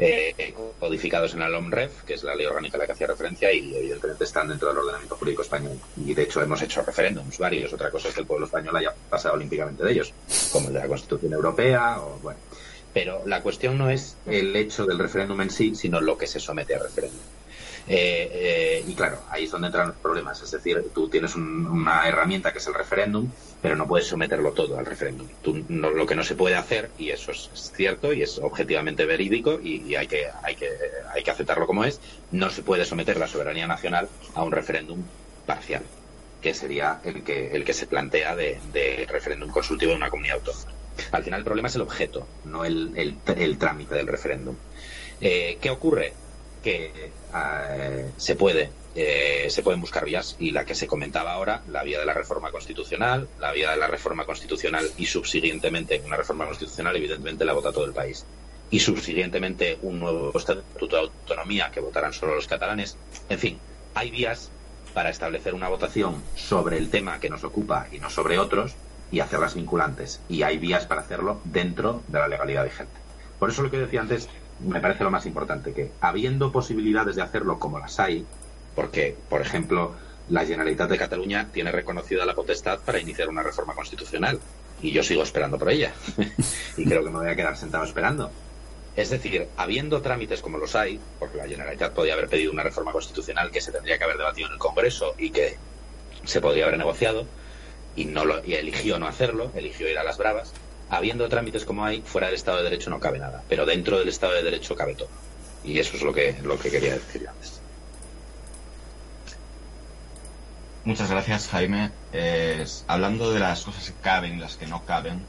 [0.00, 3.52] eh, codificados en la LOMREF, que es la ley orgánica a la que hacía referencia,
[3.52, 5.76] y evidentemente están dentro del ordenamiento jurídico español.
[5.96, 8.94] Y de hecho hemos hecho referéndums varios, otra cosa es que el pueblo español haya
[9.10, 10.14] pasado olímpicamente de ellos,
[10.52, 12.38] como el de la Constitución Europea, o bueno.
[12.98, 16.40] Pero la cuestión no es el hecho del referéndum en sí, sino lo que se
[16.40, 17.20] somete a referéndum.
[17.86, 20.42] Eh, eh, y claro, ahí es donde entran los problemas.
[20.42, 23.30] Es decir, tú tienes un- una herramienta que es el referéndum,
[23.62, 25.28] pero no puedes someterlo todo al referéndum.
[25.68, 29.94] Lo que no se puede hacer, y eso es, cierto y es objetivamente verídico y,
[29.94, 30.68] hay, que, hay, que,
[31.14, 32.00] hay que aceptarlo como es,
[32.32, 35.04] no se puede someter la soberanía nacional a un referéndum
[35.46, 35.82] parcial,
[36.42, 40.77] que sería el que, el que se plantea de referéndum consultivo de una comunidad autónoma.
[41.12, 43.16] Al final el problema es el objeto, no el,
[43.58, 44.56] trámite del referéndum.
[45.20, 46.12] Eh, ¿Qué ocurre?
[46.62, 51.62] Que eh, se puede eh, se pueden buscar vías y la que se comentaba ahora,
[51.68, 56.16] la vía de la reforma constitucional, la vía de la reforma constitucional y subsiguientemente una
[56.16, 58.24] reforma constitucional, evidentemente la vota todo el país.
[58.72, 62.96] Y subsiguientemente un nuevo estatuto de autonomía que votarán solo los catalanes.
[63.28, 63.58] En fin,
[63.94, 64.50] hay vías
[64.94, 68.74] para establecer una votación sobre el tema que nos ocupa y no sobre otros
[69.10, 70.20] y hacerlas vinculantes.
[70.28, 72.92] Y hay vías para hacerlo dentro de la legalidad vigente.
[73.38, 74.28] Por eso lo que decía antes
[74.60, 78.26] me parece lo más importante, que habiendo posibilidades de hacerlo como las hay,
[78.74, 79.94] porque, por ejemplo,
[80.28, 84.40] la Generalitat de Cataluña tiene reconocida la potestad para iniciar una reforma constitucional
[84.82, 85.92] y yo sigo esperando por ella
[86.76, 88.30] y creo que me voy a quedar sentado esperando.
[88.94, 92.90] Es decir, habiendo trámites como los hay, porque la Generalitat podía haber pedido una reforma
[92.90, 95.56] constitucional que se tendría que haber debatido en el Congreso y que
[96.24, 97.24] se podría haber negociado
[98.00, 100.52] y no lo y eligió no hacerlo, eligió ir a las bravas.
[100.90, 104.08] Habiendo trámites como hay, fuera del Estado de Derecho no cabe nada, pero dentro del
[104.08, 105.08] Estado de Derecho cabe todo.
[105.64, 107.60] Y eso es lo que lo que quería decir antes.
[110.84, 111.90] Muchas gracias, Jaime.
[112.12, 115.24] Es- hablando de las cosas que caben y las que no caben,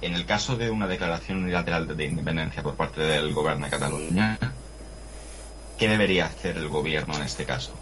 [0.00, 4.38] en el caso de una declaración unilateral de independencia por parte del gobierno de Cataluña,
[5.78, 7.72] ¿qué debería hacer el gobierno en este caso?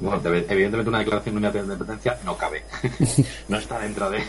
[0.00, 2.62] Bueno, evidentemente una declaración unilateral de independencia no cabe.
[3.48, 4.22] no está dentro de,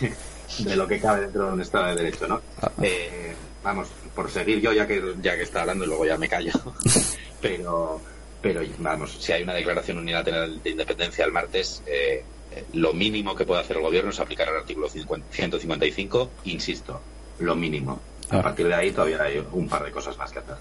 [0.60, 2.42] de lo que cabe dentro de un Estado de Derecho, ¿no?
[2.82, 6.28] Eh, vamos, por seguir yo ya que ya que está hablando y luego ya me
[6.28, 6.52] callo.
[7.42, 8.02] pero,
[8.42, 13.36] pero vamos, si hay una declaración unilateral de independencia el martes, eh, eh, lo mínimo
[13.36, 17.00] que puede hacer el gobierno es aplicar el artículo 50 155, insisto,
[17.40, 18.00] lo mínimo.
[18.32, 18.42] A Ah.
[18.44, 20.56] partir de ahí todavía hay un par de cosas más que hacer.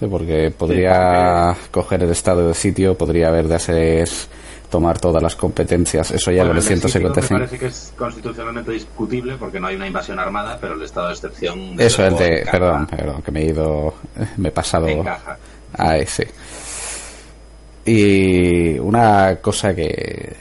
[0.00, 4.08] Sí, porque podría coger el estado de sitio, podría haber de hacer
[4.70, 6.10] tomar todas las competencias.
[6.10, 7.38] Eso ya Bueno, lo de del sitio Me 155.
[7.38, 11.12] parece que es constitucionalmente discutible porque no hay una invasión armada, pero el estado de
[11.12, 11.76] excepción.
[11.76, 12.48] desde Eso, el de.
[12.50, 13.92] Perdón, perdón, que me he ido.
[14.38, 15.36] Me he pasado encaja.
[15.74, 16.28] a ese.
[17.84, 20.34] Y una cosa que,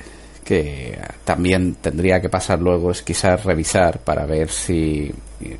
[0.45, 5.11] que también tendría que pasar luego es quizás revisar para ver si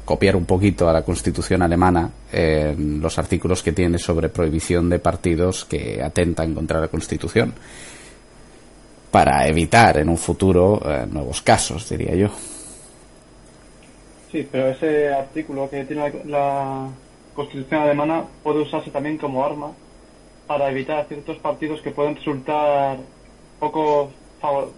[0.04, 5.00] copiar un poquito a la constitución alemana en los artículos que tiene sobre prohibición de
[5.00, 7.54] partidos que atentan contra la constitución
[9.12, 12.30] para evitar en un futuro eh, nuevos casos, diría yo.
[14.32, 16.90] Sí, pero ese artículo que tiene la, la
[17.34, 19.72] Constitución alemana puede usarse también como arma
[20.46, 22.98] para evitar ciertos partidos que pueden resultar
[23.60, 24.72] poco, favor-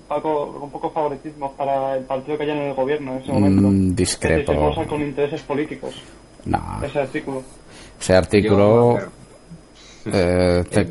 [0.72, 3.62] poco favoritismo para el partido que haya en el gobierno en ese momento.
[3.62, 5.94] Mm, Es decir, usar con intereses políticos
[6.46, 7.44] No, ese artículo.
[8.00, 9.00] ese artículo.
[9.00, 10.88] Yo, eh, te- eh,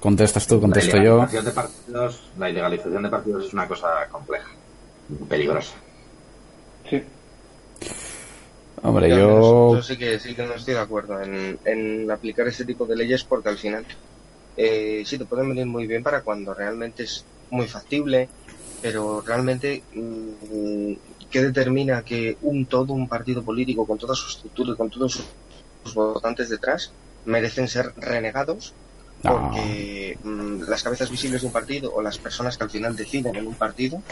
[0.00, 1.26] contestas tú, la contesto yo.
[1.26, 4.48] de partidos, la ilegalización de partidos es una cosa compleja,
[5.28, 5.74] peligrosa.
[6.88, 7.02] Sí.
[8.82, 9.74] Hombre, yo.
[9.76, 12.94] Yo sí que, sí que no estoy de acuerdo en, en aplicar ese tipo de
[12.96, 13.84] leyes porque al final
[14.56, 18.28] eh, sí te pueden venir muy bien para cuando realmente es muy factible,
[18.80, 20.92] pero realmente mm,
[21.30, 25.12] ¿qué determina que un todo un partido político con toda su estructura y con todos
[25.12, 25.26] sus,
[25.84, 26.92] sus votantes detrás
[27.24, 28.74] merecen ser renegados?
[29.22, 29.32] No.
[29.32, 33.34] Porque mm, las cabezas visibles de un partido o las personas que al final deciden
[33.36, 34.02] en un partido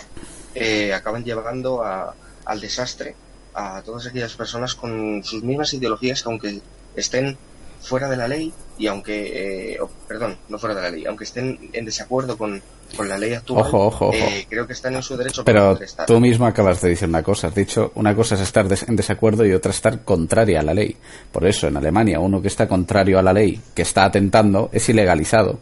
[0.55, 3.14] eh, acaban llevando a- al desastre
[3.55, 6.61] a todas aquellas personas con sus mismas ideologías, aunque
[6.97, 7.37] estén
[7.85, 11.25] fuera de la ley y aunque, eh, o- perdón, no fuera de la ley, aunque
[11.25, 12.61] estén en desacuerdo con,
[12.97, 14.14] con la ley actual, Ojo, ojo, ojo.
[14.16, 16.07] eh, creo que están en su derecho Pero estar.
[16.07, 17.49] tú mismo acabas de decir una cosa.
[17.49, 20.75] Has dicho una cosa es estar des- en desacuerdo y otra estar contraria a la
[20.75, 20.97] ley.
[21.31, 24.88] Por eso, en Alemania, uno que está contrario a la ley, que está atentando, es
[24.88, 25.59] ilegalizado.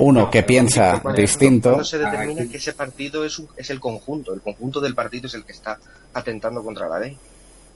[0.00, 1.70] Uno que piensa Cuando- distinto.
[1.70, 4.94] cuando se determina Aquí- que ese partido es, un- es el conjunto, el conjunto del
[4.94, 5.78] partido es el que está
[6.14, 7.16] atentando contra la ley.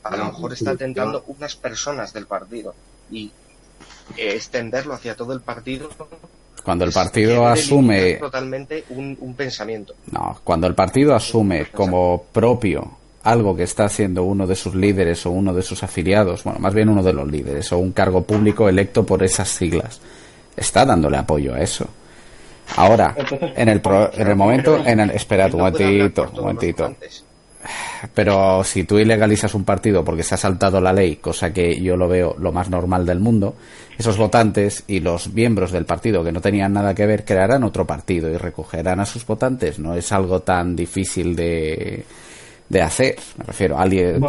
[0.04, 2.74] A lo No, mejor está atentando unas personas del partido
[3.10, 3.30] y
[4.16, 5.88] eh, extenderlo hacia todo el partido.
[6.64, 9.94] Cuando el partido asume totalmente un, un pensamiento.
[10.12, 15.26] No, cuando el partido asume como propio algo que está haciendo uno de sus líderes
[15.26, 18.22] o uno de sus afiliados, bueno, más bien uno de los líderes o un cargo
[18.22, 20.00] público electo por esas siglas,
[20.56, 21.86] está dándole apoyo a eso.
[22.76, 23.14] Ahora,
[23.56, 26.94] en el, pro- en el momento, en el, espera un momentito, un momentito.
[28.14, 31.96] Pero si tú ilegalizas un partido porque se ha saltado la ley, cosa que yo
[31.96, 33.54] lo veo lo más normal del mundo,
[33.98, 37.86] esos votantes y los miembros del partido que no tenían nada que ver crearán otro
[37.86, 39.78] partido y recogerán a sus votantes.
[39.78, 42.04] No es algo tan difícil de,
[42.68, 43.16] de hacer.
[43.38, 44.26] Me refiero, alguien, Bueno,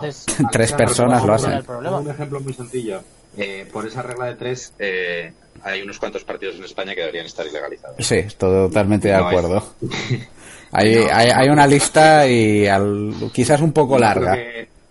[0.00, 1.94] tres, Entonces, tres personas lo ¿cuál era hacen.
[2.06, 3.02] Un ejemplo muy sencillo.
[3.36, 5.32] Eh, por esa regla de tres, eh,
[5.62, 7.96] hay unos cuantos partidos en España que deberían estar ilegalizados.
[8.06, 9.74] Sí, totalmente de No acuerdo.
[10.72, 14.38] Hay, hay, hay una lista y al- quizás un poco larga.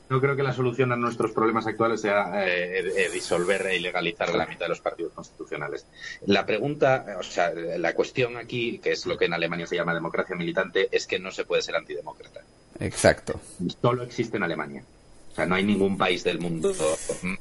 [0.09, 4.35] no creo que la solución a nuestros problemas actuales sea eh, eh, disolver e ilegalizar
[4.35, 5.85] la mitad de los partidos constitucionales.
[6.25, 9.93] La pregunta, o sea, la cuestión aquí, que es lo que en Alemania se llama
[9.93, 12.41] democracia militante, es que no se puede ser antidemócrata.
[12.81, 13.39] Exacto.
[13.81, 14.83] Solo existe en Alemania.
[15.31, 16.73] O sea, no hay ningún país del mundo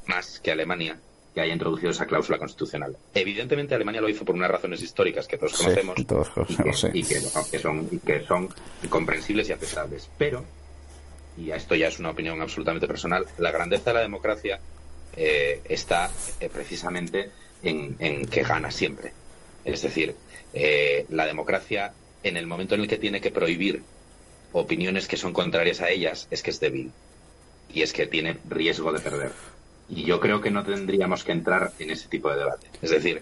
[0.05, 0.97] más que Alemania
[1.33, 2.97] que haya introducido esa cláusula constitucional.
[3.13, 6.63] Evidentemente Alemania lo hizo por unas razones históricas que todos Sí, conocemos todos y, que,
[6.63, 6.87] conocemos, sí.
[6.93, 8.49] y que, bueno, que son, y que son
[8.89, 10.09] comprensibles y aceptables.
[10.17, 10.43] Pero,
[11.37, 14.59] y esto ya es una opinión absolutamente personal, la grandeza de la democracia
[15.15, 16.09] eh, está
[16.39, 17.31] eh, precisamente
[17.63, 19.13] en, en que gana siempre.
[19.65, 20.15] Es decir,
[20.53, 23.83] eh, la democracia en el momento en el que tiene que prohibir
[24.51, 26.91] opiniones que son contrarias a ellas es que es débil
[27.71, 29.31] y es que tiene riesgo de perder.
[29.89, 32.67] Y yo creo que no tendríamos que entrar en ese tipo de debate.
[32.81, 33.21] Es decir,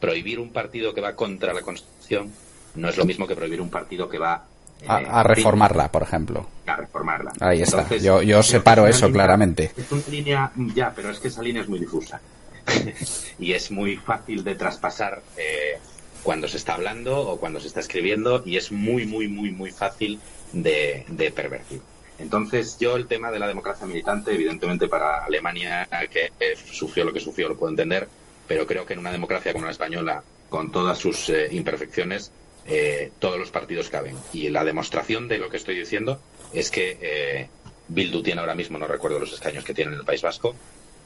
[0.00, 2.32] prohibir un partido que va contra la Constitución
[2.74, 4.44] no es lo mismo que prohibir un partido que va
[4.82, 6.46] eh, A, a reformarla, por ejemplo.
[6.66, 7.32] a reformarla.
[7.40, 7.78] Ahí está.
[7.82, 9.72] Entonces, Yo, yo separo es eso línea- claramente.
[9.76, 12.20] Es una línea, ya, pero es que esa línea es muy difusa.
[13.38, 15.78] y es muy fácil de traspasar eh,
[16.22, 19.70] cuando se está hablando o cuando se está escribiendo y es muy, muy, muy, muy
[19.70, 20.20] fácil
[20.52, 21.80] de, de pervertir.
[22.18, 27.12] Entonces, yo el tema de la democracia militante, evidentemente para Alemania, que eh, sufrió lo
[27.12, 28.08] que sufrió, lo puedo entender,
[28.46, 32.32] pero creo que en una democracia como la española, con todas sus eh, imperfecciones,
[32.66, 34.16] eh, todos los partidos caben.
[34.32, 36.20] Y la demostración de lo que estoy diciendo
[36.52, 37.48] es que eh,
[37.88, 40.54] Bildu tiene ahora mismo, no recuerdo los escaños que tiene en el País Vasco,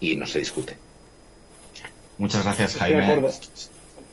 [0.00, 0.76] y no se discute.
[2.18, 3.22] Muchas gracias, Jaime.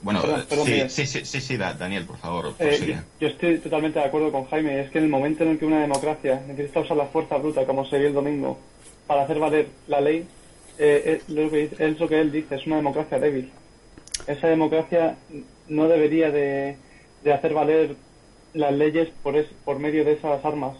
[0.02, 3.58] Bueno, Perdón, perdón, sí, sí, sí, sí, sí, Da- Daniel, por favor, Eh, yo, estoy
[3.58, 4.80] totalmente de acuerdo con Jaime.
[4.82, 7.66] Es que en el momento en el que una democracia necesita usar la fuerza bruta,
[7.66, 8.58] como se vio el domingo,
[9.08, 10.26] para hacer valer la ley,
[10.78, 13.52] eh, es, lo que, dice- es lo que él dice, es una democracia débil.
[14.26, 15.18] Esa democracia
[15.68, 16.78] no debería de,
[17.24, 17.95] de hacer valer
[18.54, 20.78] las leyes por, es- por medio de esas armas.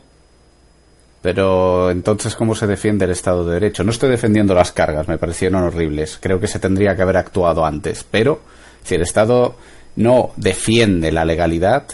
[1.22, 3.84] Pero entonces, ¿cómo se defiende el Estado de Derecho?
[3.84, 6.18] No estoy defendiendo las cargas, me parecieron horribles.
[6.22, 8.06] Creo que se tendría que haber actuado antes.
[8.10, 8.40] Pero
[8.84, 9.56] si el Estado
[9.96, 11.86] no defiende la legalidad,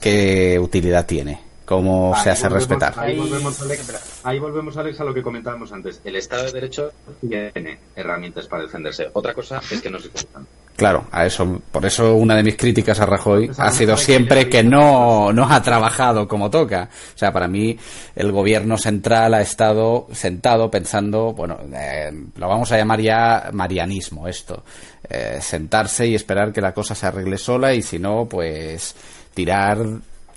[0.00, 1.47] ¿qué utilidad tiene?
[1.68, 2.94] ¿Cómo se hace volvemos- respetar?
[2.96, 6.00] Ahí volvemos, Alex, ahí volvemos, Alex, a lo que comentábamos antes.
[6.02, 6.90] El Estado de Derecho
[7.20, 9.10] tiene herramientas para defenderse.
[9.12, 10.46] Otra cosa es que no se utilizan.
[10.76, 14.62] Claro, a eso, por eso una de mis críticas a Rajoy ha sido siempre que
[14.62, 16.88] no, no ha trabajado como toca.
[17.14, 17.76] O sea, para mí
[18.16, 24.26] el gobierno central ha estado sentado pensando, bueno, eh, lo vamos a llamar ya marianismo
[24.26, 24.62] esto,
[25.10, 28.94] eh, sentarse y esperar que la cosa se arregle sola y si no, pues
[29.34, 29.78] tirar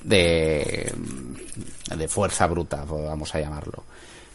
[0.04, 0.91] de,
[2.08, 3.84] fuerza bruta, vamos a llamarlo.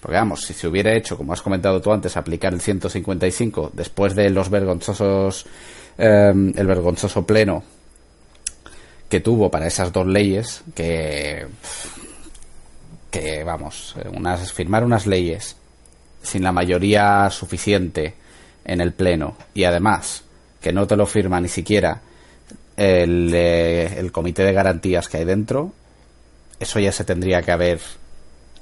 [0.01, 4.14] Porque vamos, si se hubiera hecho, como has comentado tú antes, aplicar el 155 después
[4.14, 5.47] de los vergonzosos,
[5.99, 7.64] eh, el vergonzoso pleno
[9.09, 11.47] que tuvo para esas dos leyes, que,
[13.11, 15.57] que vamos, unas, firmar unas leyes
[16.23, 18.14] sin la mayoría suficiente
[18.64, 20.25] en el pleno y además
[20.61, 22.03] que no te lo firma ni siquiera
[22.77, 25.72] el, eh, el comité de garantías que hay dentro,
[26.61, 27.81] eso ya se tendría que haber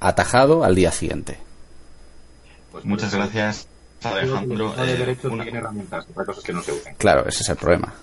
[0.01, 1.39] atajado al día siguiente.
[2.73, 3.67] Pues Muchas gracias,
[4.03, 4.75] Alejandro.
[4.83, 6.07] El Eh, Derecho una- tiene herramientas.
[6.11, 6.95] Otra cosa es que no se usen.
[6.97, 7.95] Claro, ese es el problema.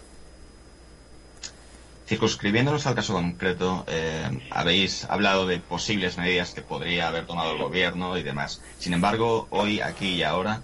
[2.07, 7.57] Circunscribiéndonos al caso concreto, eh, habéis hablado de posibles medidas que podría haber tomado el
[7.57, 8.61] gobierno y demás.
[8.79, 10.61] Sin embargo, hoy, aquí y ahora,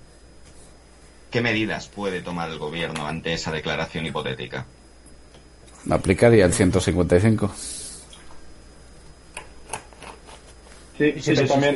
[1.32, 4.66] ¿qué medidas puede tomar el gobierno ante esa declaración hipotética?
[5.90, 7.52] Aplicaría el 155.
[10.98, 11.76] Sí, Y sí, se también.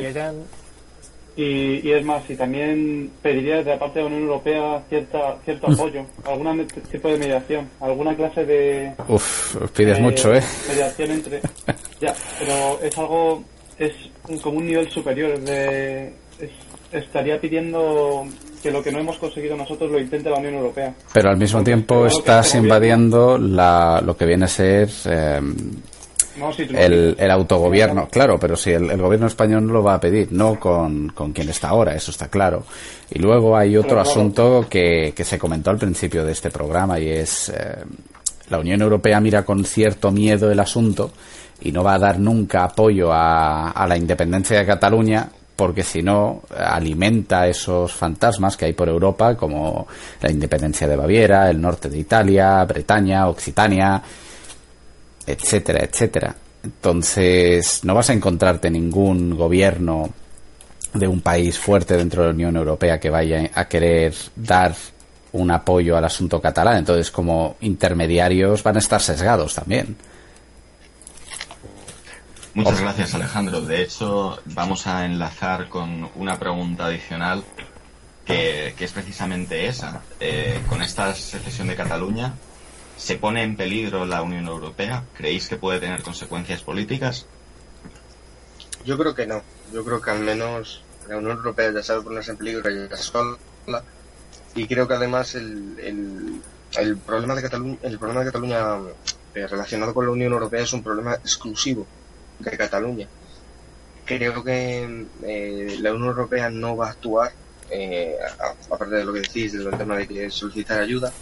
[1.34, 5.38] Y, y es más, y también pediría de la parte de la Unión Europea cierta,
[5.46, 10.42] cierto apoyo, algún tipo de mediación, alguna clase de, Uf, pides eh, mucho, ¿eh?
[10.68, 11.40] mediación entre
[12.02, 13.42] ya pero es algo
[13.78, 13.94] es
[14.28, 16.50] un- como un nivel superior de es-
[16.92, 18.24] estaría pidiendo
[18.62, 21.64] que lo que no hemos conseguido nosotros lo intente la Unión Europea Pero al mismo
[21.64, 25.40] tiempo estás invadiendo la, lo que viene a ser eh,
[26.36, 28.08] no el, el autogobierno.
[28.08, 31.32] Claro, pero si el, el gobierno español no lo va a pedir, no con, con
[31.32, 32.64] quien está ahora, eso está claro.
[33.10, 34.10] Y luego hay otro claro.
[34.10, 37.84] asunto que, que se comentó al principio de este programa y es eh,
[38.48, 41.12] la Unión Europea mira con cierto miedo el asunto
[41.60, 46.02] y no va a dar nunca apoyo a, a la independencia de Cataluña porque si
[46.02, 49.86] no alimenta esos fantasmas que hay por Europa como
[50.20, 54.02] la independencia de Baviera, el norte de Italia, Bretaña, Occitania,
[55.26, 56.34] etcétera, etcétera.
[56.64, 60.10] Entonces, no vas a encontrarte ningún gobierno
[60.94, 64.74] de un país fuerte dentro de la Unión Europea que vaya a querer dar
[65.32, 66.78] un apoyo al asunto catalán.
[66.78, 69.96] Entonces, como intermediarios van a estar sesgados también.
[72.54, 73.62] Muchas gracias, Alejandro.
[73.62, 77.42] De hecho, vamos a enlazar con una pregunta adicional
[78.26, 80.02] que, que es precisamente esa.
[80.20, 82.34] Eh, con esta secesión de Cataluña,
[82.98, 85.02] ¿se pone en peligro la Unión Europea?
[85.16, 87.24] ¿Creéis que puede tener consecuencias políticas?
[88.84, 89.42] Yo creo que no.
[89.72, 93.82] Yo creo que al menos la Unión Europea ya sabe ponerse en peligro sola
[94.54, 96.42] y creo que además el, el,
[96.78, 98.60] el problema de Cataluña, el problema de Cataluña
[99.34, 101.86] eh, relacionado con la Unión Europea es un problema exclusivo
[102.50, 103.08] de Cataluña.
[104.04, 107.32] Creo que eh, la Unión Europea no va a actuar,
[107.70, 108.16] eh,
[108.70, 111.12] aparte de lo que decís del tema de solicitar ayuda,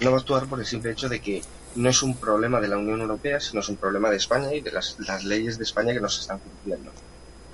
[0.00, 1.42] no va a actuar por el simple hecho de que
[1.76, 4.60] no es un problema de la Unión Europea, sino es un problema de España y
[4.60, 6.90] de las, leyes de España que no se están cumpliendo.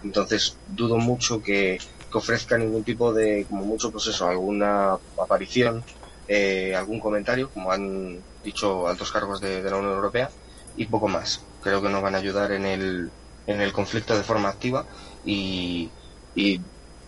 [0.03, 1.79] Entonces dudo mucho que,
[2.11, 5.85] que ofrezca ningún tipo de, como mucho, pues eso, alguna aparición,
[6.29, 10.31] eh, algún comentario, como han dicho altos cargos de la Unión Europea,
[10.77, 11.43] y poco más.
[11.63, 13.11] Creo que nos van a ayudar en el,
[13.47, 14.85] en el conflicto de forma activa
[15.25, 15.91] y,
[16.35, 16.61] y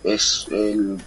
[0.03, 0.99] es el-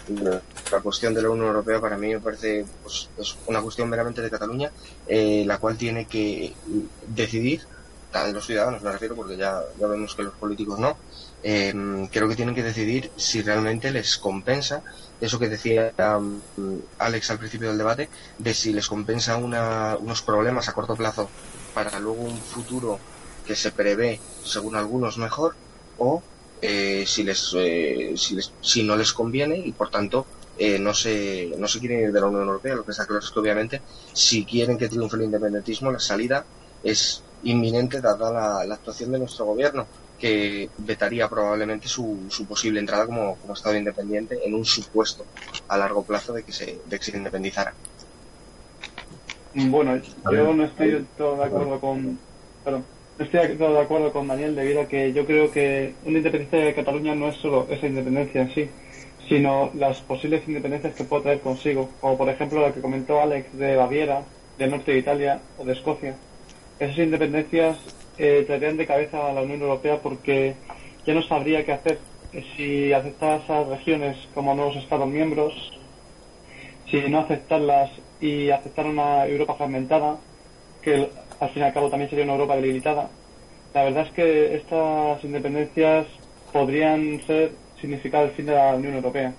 [0.71, 4.21] la cuestión de la Unión Europea para mí me parece pues, es una cuestión meramente
[4.21, 4.71] de Cataluña,
[5.07, 6.53] eh, la cual tiene que
[7.07, 7.61] decidir,
[8.33, 10.97] los ciudadanos me refiero, porque ya, ya vemos que los políticos no,
[11.43, 11.71] eh,
[12.11, 14.81] creo que tienen que decidir si realmente les compensa
[15.21, 16.41] eso que decía um,
[16.97, 21.29] Alex al principio del debate, de si les compensa una- unos problemas a corto plazo
[21.75, 22.99] para luego un futuro
[23.47, 25.55] que se prevé, según algunos, mejor,
[25.97, 26.21] o
[26.61, 30.25] eh, si, les, eh, si, les- si no les conviene y por tanto
[30.57, 32.75] eh, no, se, no se quieren ir de la Unión Europea.
[32.75, 33.81] Lo que está claro es que obviamente
[34.13, 36.45] si quieren que triunfe el independentismo, la salida
[36.83, 39.87] es inminente dada la, la actuación de nuestro gobierno
[40.19, 45.23] que vetaría probablemente su, su posible entrada como, como Estado independiente en un supuesto
[45.67, 47.73] a largo plazo de que se, de que se independizara.
[49.53, 49.95] Bueno,
[50.31, 52.19] yo no estoy todo de acuerdo con.
[52.63, 52.83] Perdón,
[53.19, 57.15] estoy de acuerdo con Daniel debido a que yo creo que una independencia de Cataluña
[57.15, 58.69] no es solo esa independencia en sí,
[59.27, 63.57] sino las posibles independencias que puede traer consigo, como por ejemplo lo que comentó Alex
[63.57, 64.23] de Baviera,
[64.57, 66.15] del norte de Italia o de Escocia.
[66.79, 67.77] Esas independencias
[68.17, 70.55] eh, traerían de cabeza a la Unión Europea porque
[71.05, 71.99] ya no sabría qué hacer
[72.33, 75.53] eh, si aceptar esas regiones como nuevos Estados miembros
[76.89, 77.91] si no aceptarlas
[78.21, 80.17] y aceptar una Europa fragmentada,
[80.81, 81.09] que
[81.39, 83.09] al fin y al cabo también sería una Europa debilitada.
[83.73, 86.07] La verdad es que estas independencias
[86.51, 89.33] podrían ser significar el fin de la Unión Europea.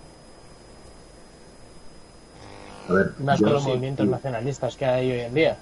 [2.89, 5.57] A ver, Y más con los sí- movimientos nacionalistas que hay hoy en día.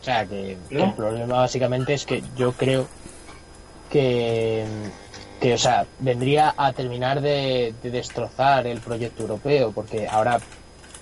[0.00, 0.84] O sea, que, que ¿No?
[0.84, 2.86] el problema básicamente es que yo creo
[3.90, 4.64] que,
[5.40, 10.38] que o sea, vendría a terminar de, de destrozar el proyecto europeo, porque ahora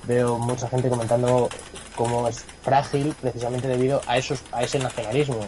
[0.07, 1.49] veo mucha gente comentando
[1.95, 5.47] cómo es frágil precisamente debido a esos a ese nacionalismo.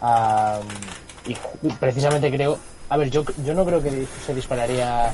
[0.00, 0.60] Ah,
[1.26, 5.12] y precisamente creo, a ver, yo, yo no creo que se dispararía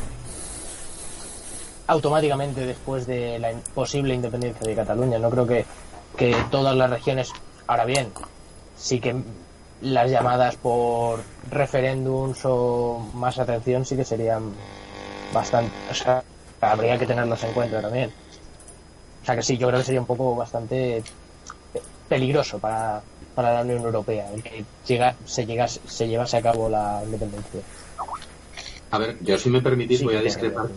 [1.87, 5.19] automáticamente después de la posible independencia de Cataluña.
[5.19, 5.65] No creo que,
[6.17, 7.33] que todas las regiones,
[7.67, 8.13] ahora bien,
[8.77, 9.17] sí que
[9.81, 11.21] las llamadas por
[11.51, 14.53] referéndums o más atención sí que serían
[15.33, 16.23] bastante, o sea,
[16.61, 18.13] habría que tenerlos en cuenta también.
[19.29, 21.03] O sea que sí, yo creo que sería un poco bastante
[22.09, 23.03] peligroso para,
[23.35, 27.61] para la Unión Europea el que llega, se, llegase, se llevase a cabo la independencia.
[28.91, 30.69] A ver, yo si me permitís Sí, voy a discrepar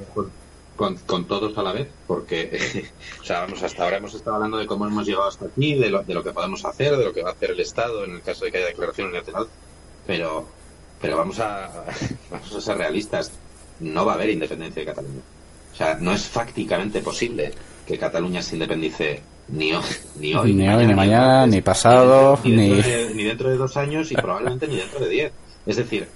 [0.75, 2.91] con- con todos a la vez, porque
[3.21, 5.89] o sea, vamos, hasta ahora hemos estado hablando de cómo hemos llegado hasta aquí, de
[5.89, 8.15] lo, de lo que podemos hacer, de lo que va a hacer el Estado en
[8.15, 9.47] el caso de que haya declaración unilateral,
[10.05, 10.45] pero,
[10.99, 11.85] pero vamos, a,
[12.29, 13.31] vamos a ser realistas,
[13.79, 15.21] no va a haber independencia de Cataluña.
[15.71, 17.53] O sea, no es fácticamente posible
[17.91, 19.83] que Cataluña se independice ni hoy,
[20.15, 23.57] ni hoy, Ni hoy, ni mañana, ni pasado, ni dentro, ni- de, ni dentro de
[23.57, 25.33] dos años y probablemente ni dentro de diez.
[25.65, 26.07] Es decir,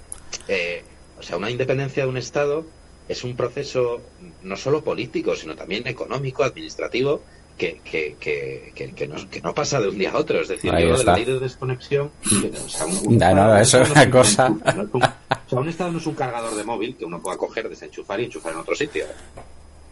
[0.48, 0.82] eh,
[1.18, 2.64] o sea, una independencia de un Estado
[3.08, 4.00] es un proceso
[4.42, 7.20] no solo político, sino también económico, administrativo,
[7.58, 10.40] que, que, que, que, que no, que no pasa de un día a otro.
[10.40, 12.10] Es decir, yo de la ley de desconexión.
[12.22, 14.46] que, o sea, un- un No, eso es una no cosa.
[14.48, 15.02] un- no es un-
[15.46, 18.18] o sea, un Estado no es un cargador de móvil que uno pueda coger, desenchufar
[18.20, 19.04] y enchufar en otro sitio.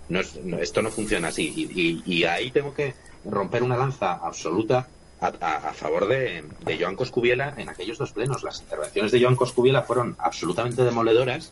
[0.08, 2.02] No es- no, esto no funciona así.
[2.06, 2.94] Y, ahí tengo que
[3.24, 4.86] romper una lanza absoluta
[5.20, 8.42] a, a- a favor de, de Joan Coscubiela en aquellos dos plenos.
[8.42, 11.50] Las intervenciones de Joan Coscubiela fueron absolutamente demoledoras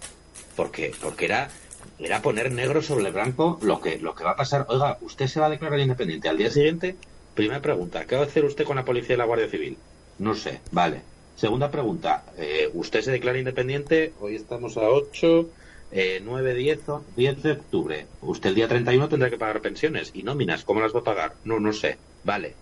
[0.57, 1.49] porque, porque era,
[1.99, 4.67] era poner negro sobre blanco lo que, lo que va a pasar.
[4.69, 6.29] Oiga, usted se va a declarar independiente.
[6.29, 6.97] Al día siguiente,
[7.35, 9.79] primera pregunta, ¿qué va a hacer usted con la policía y la Guardia Civil?
[10.19, 11.01] No sé, vale.
[11.37, 14.13] Segunda pregunta, eh, ¿usted se declara independiente?
[14.21, 15.49] Hoy estamos a 8,
[15.93, 18.07] eh, 9, 10, o- 10 de octubre.
[18.21, 20.65] Usted el día 31 tendrá que pagar pensiones y nóminas.
[20.65, 21.35] ¿Cómo las va a pagar?
[21.45, 21.99] No, no sé.
[22.25, 22.57] Vale.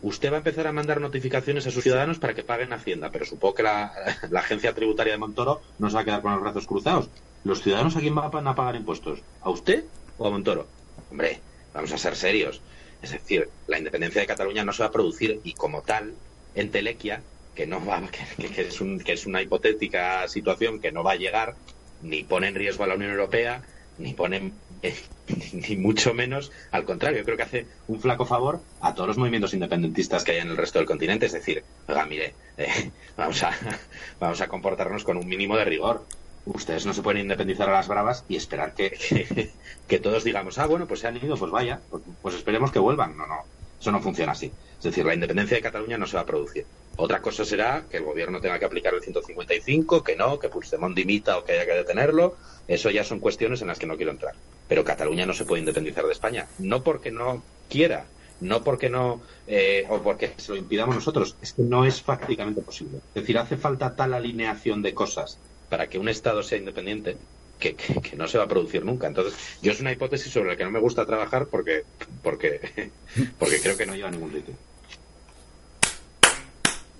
[0.00, 3.24] Usted va a empezar a mandar notificaciones a sus ciudadanos para que paguen Hacienda, pero
[3.26, 3.92] supongo que la,
[4.38, 7.10] agencia tributaria de Montoro no se va a quedar con los brazos cruzados.
[7.44, 9.20] ¿Los ciudadanos a quién van a pagar impuestos?
[9.40, 9.84] ¿A usted
[10.16, 10.68] o a Montoro?
[11.10, 11.40] Hombre,
[11.74, 12.62] vamos a ser serios.
[13.02, 16.14] Es decir, la independencia de Cataluña no se va a producir y como tal,
[16.54, 17.22] en Telequia,
[17.54, 18.00] que no va,
[18.38, 21.56] que- que es un- que es una hipotética situación que no va a llegar,
[22.02, 23.62] ni pone en riesgo a la Unión Europea,
[23.98, 24.94] ni ponen eh,
[25.52, 29.54] ni mucho menos al contrario, creo que hace un flaco favor a todos los movimientos
[29.54, 31.64] independentistas que hay en el resto del continente, es decir,
[32.08, 33.52] mire, eh, vamos a
[34.20, 36.04] vamos a comportarnos con un mínimo de rigor.
[36.46, 39.50] Ustedes no se pueden independizar a las bravas y esperar que,
[39.86, 42.78] que, todos digamos, ah, bueno, pues se han ido, pues vaya, pues, pues esperemos que
[42.78, 43.18] vuelvan.
[43.18, 43.44] No, no,
[43.78, 44.50] eso no funciona así.
[44.78, 46.64] Es decir, la independencia de Cataluña no se va a producir.
[46.96, 50.96] Otra cosa será que el gobierno tenga que aplicar el 155, que no, que Puigdemont
[50.96, 52.36] dimita o que haya que detenerlo.
[52.66, 54.34] Eso ya son cuestiones en las que no quiero entrar.
[54.68, 56.46] Pero Cataluña no se puede independizar de España.
[56.58, 58.06] No porque no quiera,
[58.40, 61.36] no porque no, eh, o porque se lo impidamos nosotros.
[61.42, 62.98] Es que no es prácticamente posible.
[63.14, 67.16] Es decir, hace falta tal alineación de cosas para que un Estado sea independiente
[67.58, 67.76] que,
[68.16, 69.06] no se va a producir nunca.
[69.06, 71.84] Entonces, yo es una hipótesis sobre la que no me gusta trabajar porque,
[72.22, 72.90] porque,
[73.38, 74.54] porque creo que no lleva ningún sitio.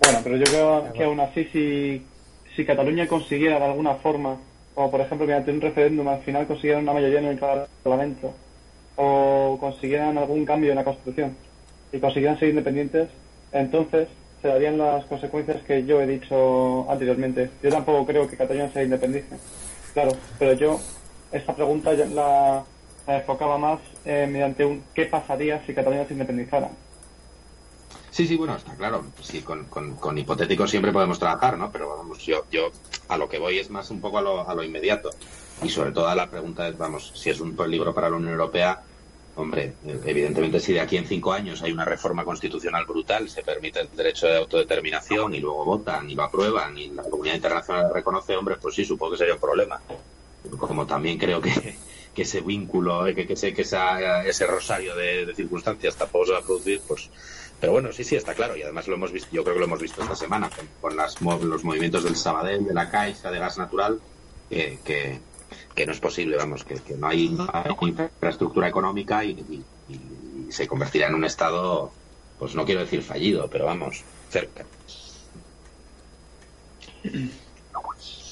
[0.09, 2.01] Bueno, pero yo creo que aún así, si,
[2.55, 4.37] si Cataluña consiguiera de alguna forma,
[4.73, 7.39] o por ejemplo, mediante un referéndum al final consiguieran una mayoría en el
[7.83, 8.33] Parlamento,
[8.95, 11.37] o consiguieran algún cambio en la Constitución
[11.91, 13.09] y consiguieran ser independientes,
[13.51, 14.07] entonces
[14.41, 17.51] se darían las consecuencias que yo he dicho anteriormente.
[17.61, 19.35] Yo tampoco creo que Cataluña sea independiente
[19.93, 20.79] Claro, pero yo
[21.31, 22.63] esta pregunta la,
[23.05, 26.69] la enfocaba más eh, mediante un ¿qué pasaría si Cataluña se independizara?
[28.11, 29.05] Sí, sí, bueno, está claro.
[29.21, 31.71] Sí, con, con, hipotéticos siempre podemos trabajar, ¿no?
[31.71, 32.71] Pero vamos, yo, yo
[33.07, 35.09] a lo que voy es más un poco a lo, a lo inmediato.
[35.61, 38.31] Y sobre todo a la pregunta es, vamos, si es un peligro para la Unión
[38.31, 38.81] Europea,
[39.35, 39.73] hombre,
[40.05, 43.89] evidentemente si de aquí en cinco años hay una reforma constitucional brutal, se permite el
[43.95, 48.35] derecho de autodeterminación y luego votan y lo aprueban y la comunidad internacional lo reconoce,
[48.35, 49.79] hombre, pues sí, supongo que sería un problema.
[50.57, 51.75] Como también creo que,
[52.13, 56.39] que ese vínculo, que, que, ese, que ese rosario de, de circunstancias tampoco se va
[56.39, 57.09] a producir, pues
[57.59, 58.55] pero bueno, sí, sí, está claro.
[58.55, 60.49] Y además lo hemos visto, yo creo que lo hemos visto esta semana
[60.79, 63.99] con, las, los movimientos del Sabadell, de la Caixa, de gas natural,
[64.49, 65.19] que,
[65.85, 67.35] no es posible, vamos, que, no, hay,
[67.81, 69.63] infraestructura económica y,
[70.49, 71.91] se convertirá en un estado,
[72.39, 74.65] pues no quiero decir fallido, pero vamos, cerca.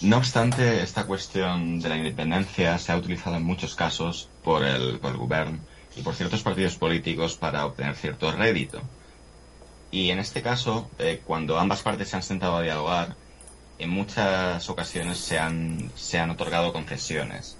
[0.01, 4.99] No obstante, esta cuestión de la independencia se ha utilizado en muchos casos por el,
[4.99, 5.59] por el gobierno
[5.95, 8.81] y por ciertos partidos políticos para obtener cierto rédito.
[9.91, 13.15] Y en este caso, eh, cuando ambas partes se han sentado a dialogar,
[13.79, 17.57] en muchas ocasiones se han, se han otorgado concesiones.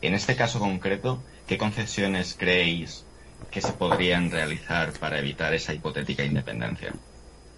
[0.00, 3.04] En este caso concreto, ¿qué concesiones creéis
[3.50, 6.92] que se podrían realizar para evitar esa hipotética independencia?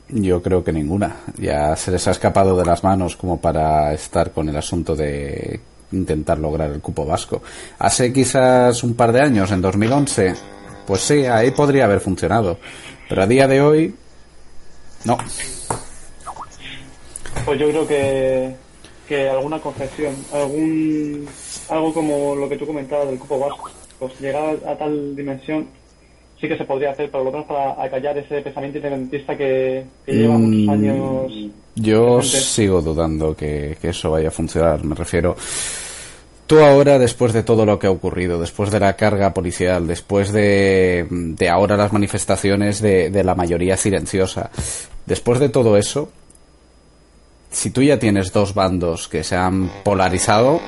[0.08, 1.16] Yo creo que ninguna.
[1.36, 5.60] Ya se les ha escapado de las manos como para estar con el asunto de
[5.92, 7.42] intentar lograr el cupo vasco.
[7.78, 10.34] Hace quizás un par de años, en 2011,
[10.86, 12.58] pues sí, ahí podría haber funcionado.
[13.08, 13.94] Pero a día de hoy,
[15.04, 15.18] no.
[17.44, 18.54] Pues yo creo que,
[19.08, 21.26] que alguna concesión, algún
[21.68, 25.68] algo como lo que tú comentabas del cupo vasco, pues llegar a, tal dimensión
[26.40, 30.38] sí que se podría hacer, por lo menos para acallar ese pensamiento independentista que, lleva
[30.38, 31.32] muchos mm, años.
[31.76, 34.82] Yo sigo dudando que, que, eso vaya a funcionar.
[34.84, 35.36] Me refiero,
[36.50, 40.32] Tú ahora, después de todo lo que ha ocurrido, después de la carga policial, después
[40.32, 41.06] de,
[41.48, 44.50] ahora las manifestaciones de, de la mayoría silenciosa,
[45.06, 46.10] después de todo eso,
[47.52, 50.60] si tú ya tienes dos bandos que se han polarizado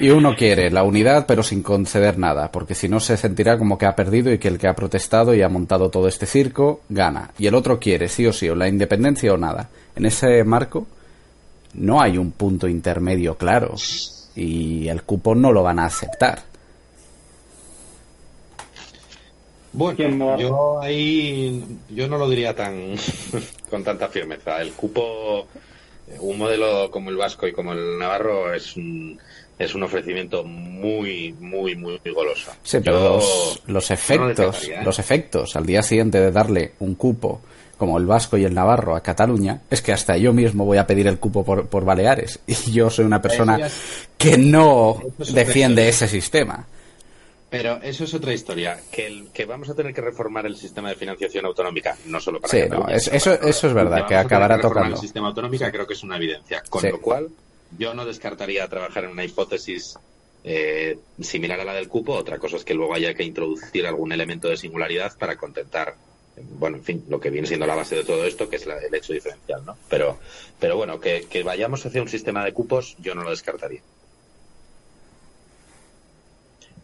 [0.00, 3.76] y uno quiere la unidad pero sin conceder nada, porque si no se sentirá como
[3.76, 6.80] que ha perdido y que el que ha protestado y ha montado todo este circo
[6.88, 9.68] gana, y el otro quiere sí o sí o la independencia o nada.
[9.94, 10.86] En ese marco
[11.74, 13.76] no hay un punto intermedio claro
[14.34, 16.42] y el cupo no lo van a aceptar.
[19.72, 22.96] Bueno, yo ahí yo no lo diría tan
[23.70, 24.60] con tanta firmeza.
[24.60, 25.46] El cupo,
[26.18, 29.18] un modelo como el vasco y como el navarro es un,
[29.58, 32.50] es un ofrecimiento muy, muy, muy goloso.
[32.62, 33.20] Sí, pero
[33.66, 34.80] los, efectos, ¿eh?
[34.84, 37.40] los efectos al día siguiente de darle un cupo
[37.80, 40.86] como el vasco y el navarro a Cataluña, es que hasta yo mismo voy a
[40.86, 42.38] pedir el cupo por, por Baleares.
[42.46, 43.70] Y yo soy una persona
[44.18, 45.00] que no
[45.32, 46.66] defiende ese sistema.
[47.48, 48.78] Pero eso es otra historia.
[48.92, 52.38] Que, el, que vamos a tener que reformar el sistema de financiación autonómica, no solo
[52.38, 54.96] para sí, no, eso, eso es verdad, que, acabará tocando.
[54.96, 56.62] El sistema autonómico creo que es una evidencia.
[56.68, 57.30] Con lo cual,
[57.78, 59.98] yo no descartaría trabajar en una hipótesis
[60.44, 62.12] eh, similar a la del cupo.
[62.12, 65.96] Otra cosa es que luego haya que introducir algún elemento de singularidad para contentar
[66.58, 68.94] bueno, en fin, lo que viene siendo la base de todo esto, que es el
[68.94, 69.76] hecho diferencial, ¿no?
[69.88, 70.18] Pero,
[70.58, 73.80] pero bueno, que, vayamos hacia un sistema de cupos, yo no lo descartaría.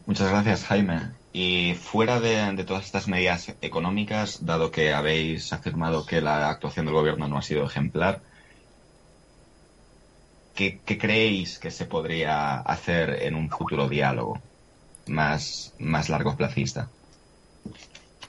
[0.07, 1.11] Muchas gracias, Jaime.
[1.33, 6.95] Y fuera de, todas estas medidas económicas, dado que habéis afirmado que la actuación del
[6.95, 8.23] gobierno no ha sido ejemplar,
[10.55, 14.41] ¿qué, qué creéis que se podría hacer en un futuro diálogo
[15.07, 16.89] más, más largo placista?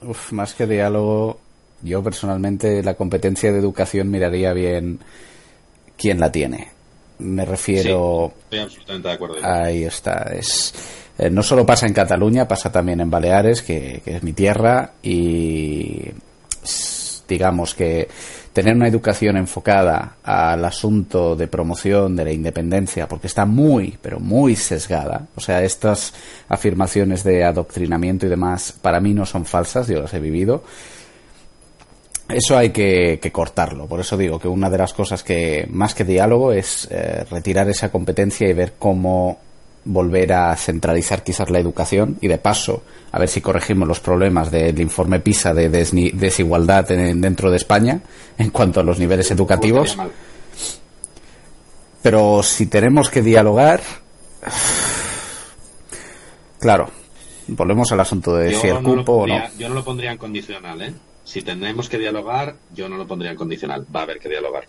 [0.02, 1.40] Uf, más que diálogo,
[1.82, 5.00] yo personalmente la competencia de educación miraría bien
[5.98, 6.70] quién la tiene.
[7.20, 8.32] Me refiero.
[8.34, 9.36] Sí, estoy absolutamente de acuerdo.
[9.42, 10.32] Ahí está.
[10.34, 10.74] Es,
[11.18, 14.94] eh, no solo pasa en Cataluña, pasa también en Baleares, que, que es mi tierra,
[15.02, 16.12] y
[17.28, 18.08] digamos que
[18.58, 24.20] tener una educación enfocada al asunto de promoción de la independencia, porque está muy, pero
[24.20, 25.28] muy sesgada.
[25.36, 26.16] O sea, estas
[26.50, 30.64] afirmaciones de adoctrinamiento y demás, para mí no son falsas, yo las he vivido.
[32.28, 33.86] Eso hay que, cortarlo.
[33.86, 37.70] Por eso digo que una de las cosas que, más que diálogo, es eh, retirar
[37.70, 39.38] esa competencia y ver cómo
[39.88, 44.52] volver a centralizar quizás la educación y de paso a ver si corregimos los problemas
[44.52, 48.02] del informe PISA de desni- desigualdad en- dentro de España
[48.38, 49.98] en cuanto a los niveles educativos.
[52.04, 53.82] Pero si tenemos que dialogar,
[56.60, 56.90] claro,
[57.48, 59.42] volvemos al asunto de Yo si el no cupo o no.
[59.58, 60.94] Yo no lo pondría en condicional, ¿eh?
[61.24, 63.86] Si tenemos que dialogar, yo no lo pondría en condicional.
[63.94, 64.66] Va a haber que dialogar.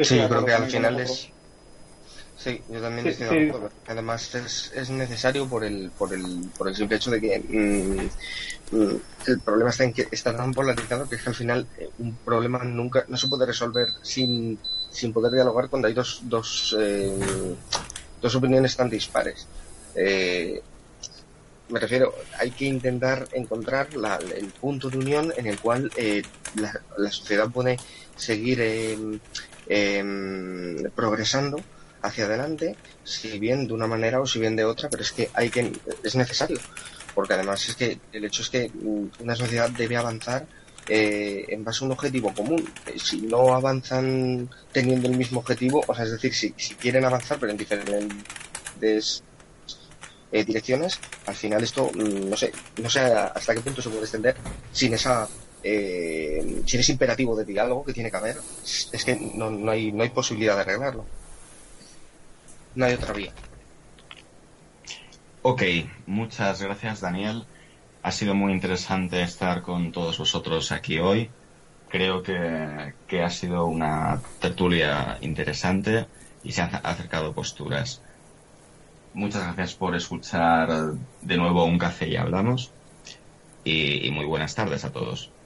[0.00, 1.28] Sí, yo creo que al final es.
[2.38, 3.70] Sí, yo también Sí, estoy de acuerdo.
[3.86, 8.76] Además es, es necesario por el, por el, por el simple hecho de que mm,
[8.76, 11.88] mm, el problema está en que está tan polarizado que es que al final eh,
[11.98, 14.58] un problema nunca no se puede resolver sin,
[14.90, 17.56] sin poder dialogar cuando hay dos, dos, eh,
[18.20, 19.46] dos opiniones tan dispares.
[19.94, 20.62] Eh,
[21.68, 26.22] me refiero, hay que intentar encontrar la- el punto de unión en el cual eh,
[26.54, 27.76] la, la sociedad puede
[28.16, 28.96] seguir eh,
[30.94, 31.58] progresando
[32.02, 35.30] hacia adelante, si bien de una manera o si bien de otra, pero es que
[35.34, 35.72] hay que
[36.02, 36.58] es necesario,
[37.14, 40.46] porque además es que el hecho es que mm, una sociedad debe avanzar
[40.88, 42.64] eh, en base a un objetivo común.
[42.86, 47.04] Eh, Si no avanzan teniendo el mismo objetivo, o sea, es decir, si, si quieren
[47.04, 49.22] avanzar pero en diferentes
[50.32, 54.02] eh, direcciones, al final esto mm, no sé, no sé hasta qué punto se puede
[54.02, 54.36] extender
[54.72, 55.28] sin esa
[55.62, 58.36] eh, sin ese imperativo de diálogo que tiene que haber,
[58.92, 61.04] es que no, no hay no hay posibilidad de arreglarlo.
[62.74, 63.34] No hay otra vía.
[65.42, 65.62] Ok,
[66.06, 67.48] muchas gracias Daniel.
[68.02, 71.36] Ha sido muy interesante estar con todos vosotros aquí hoy.
[71.88, 76.10] Creo que, que ha sido una tertulia interesante
[76.42, 78.04] y se han acercado posturas.
[79.12, 80.68] Muchas gracias por escuchar
[81.20, 82.74] de nuevo un café y hablamos.
[83.64, 85.37] Y, y muy buenas tardes a todos.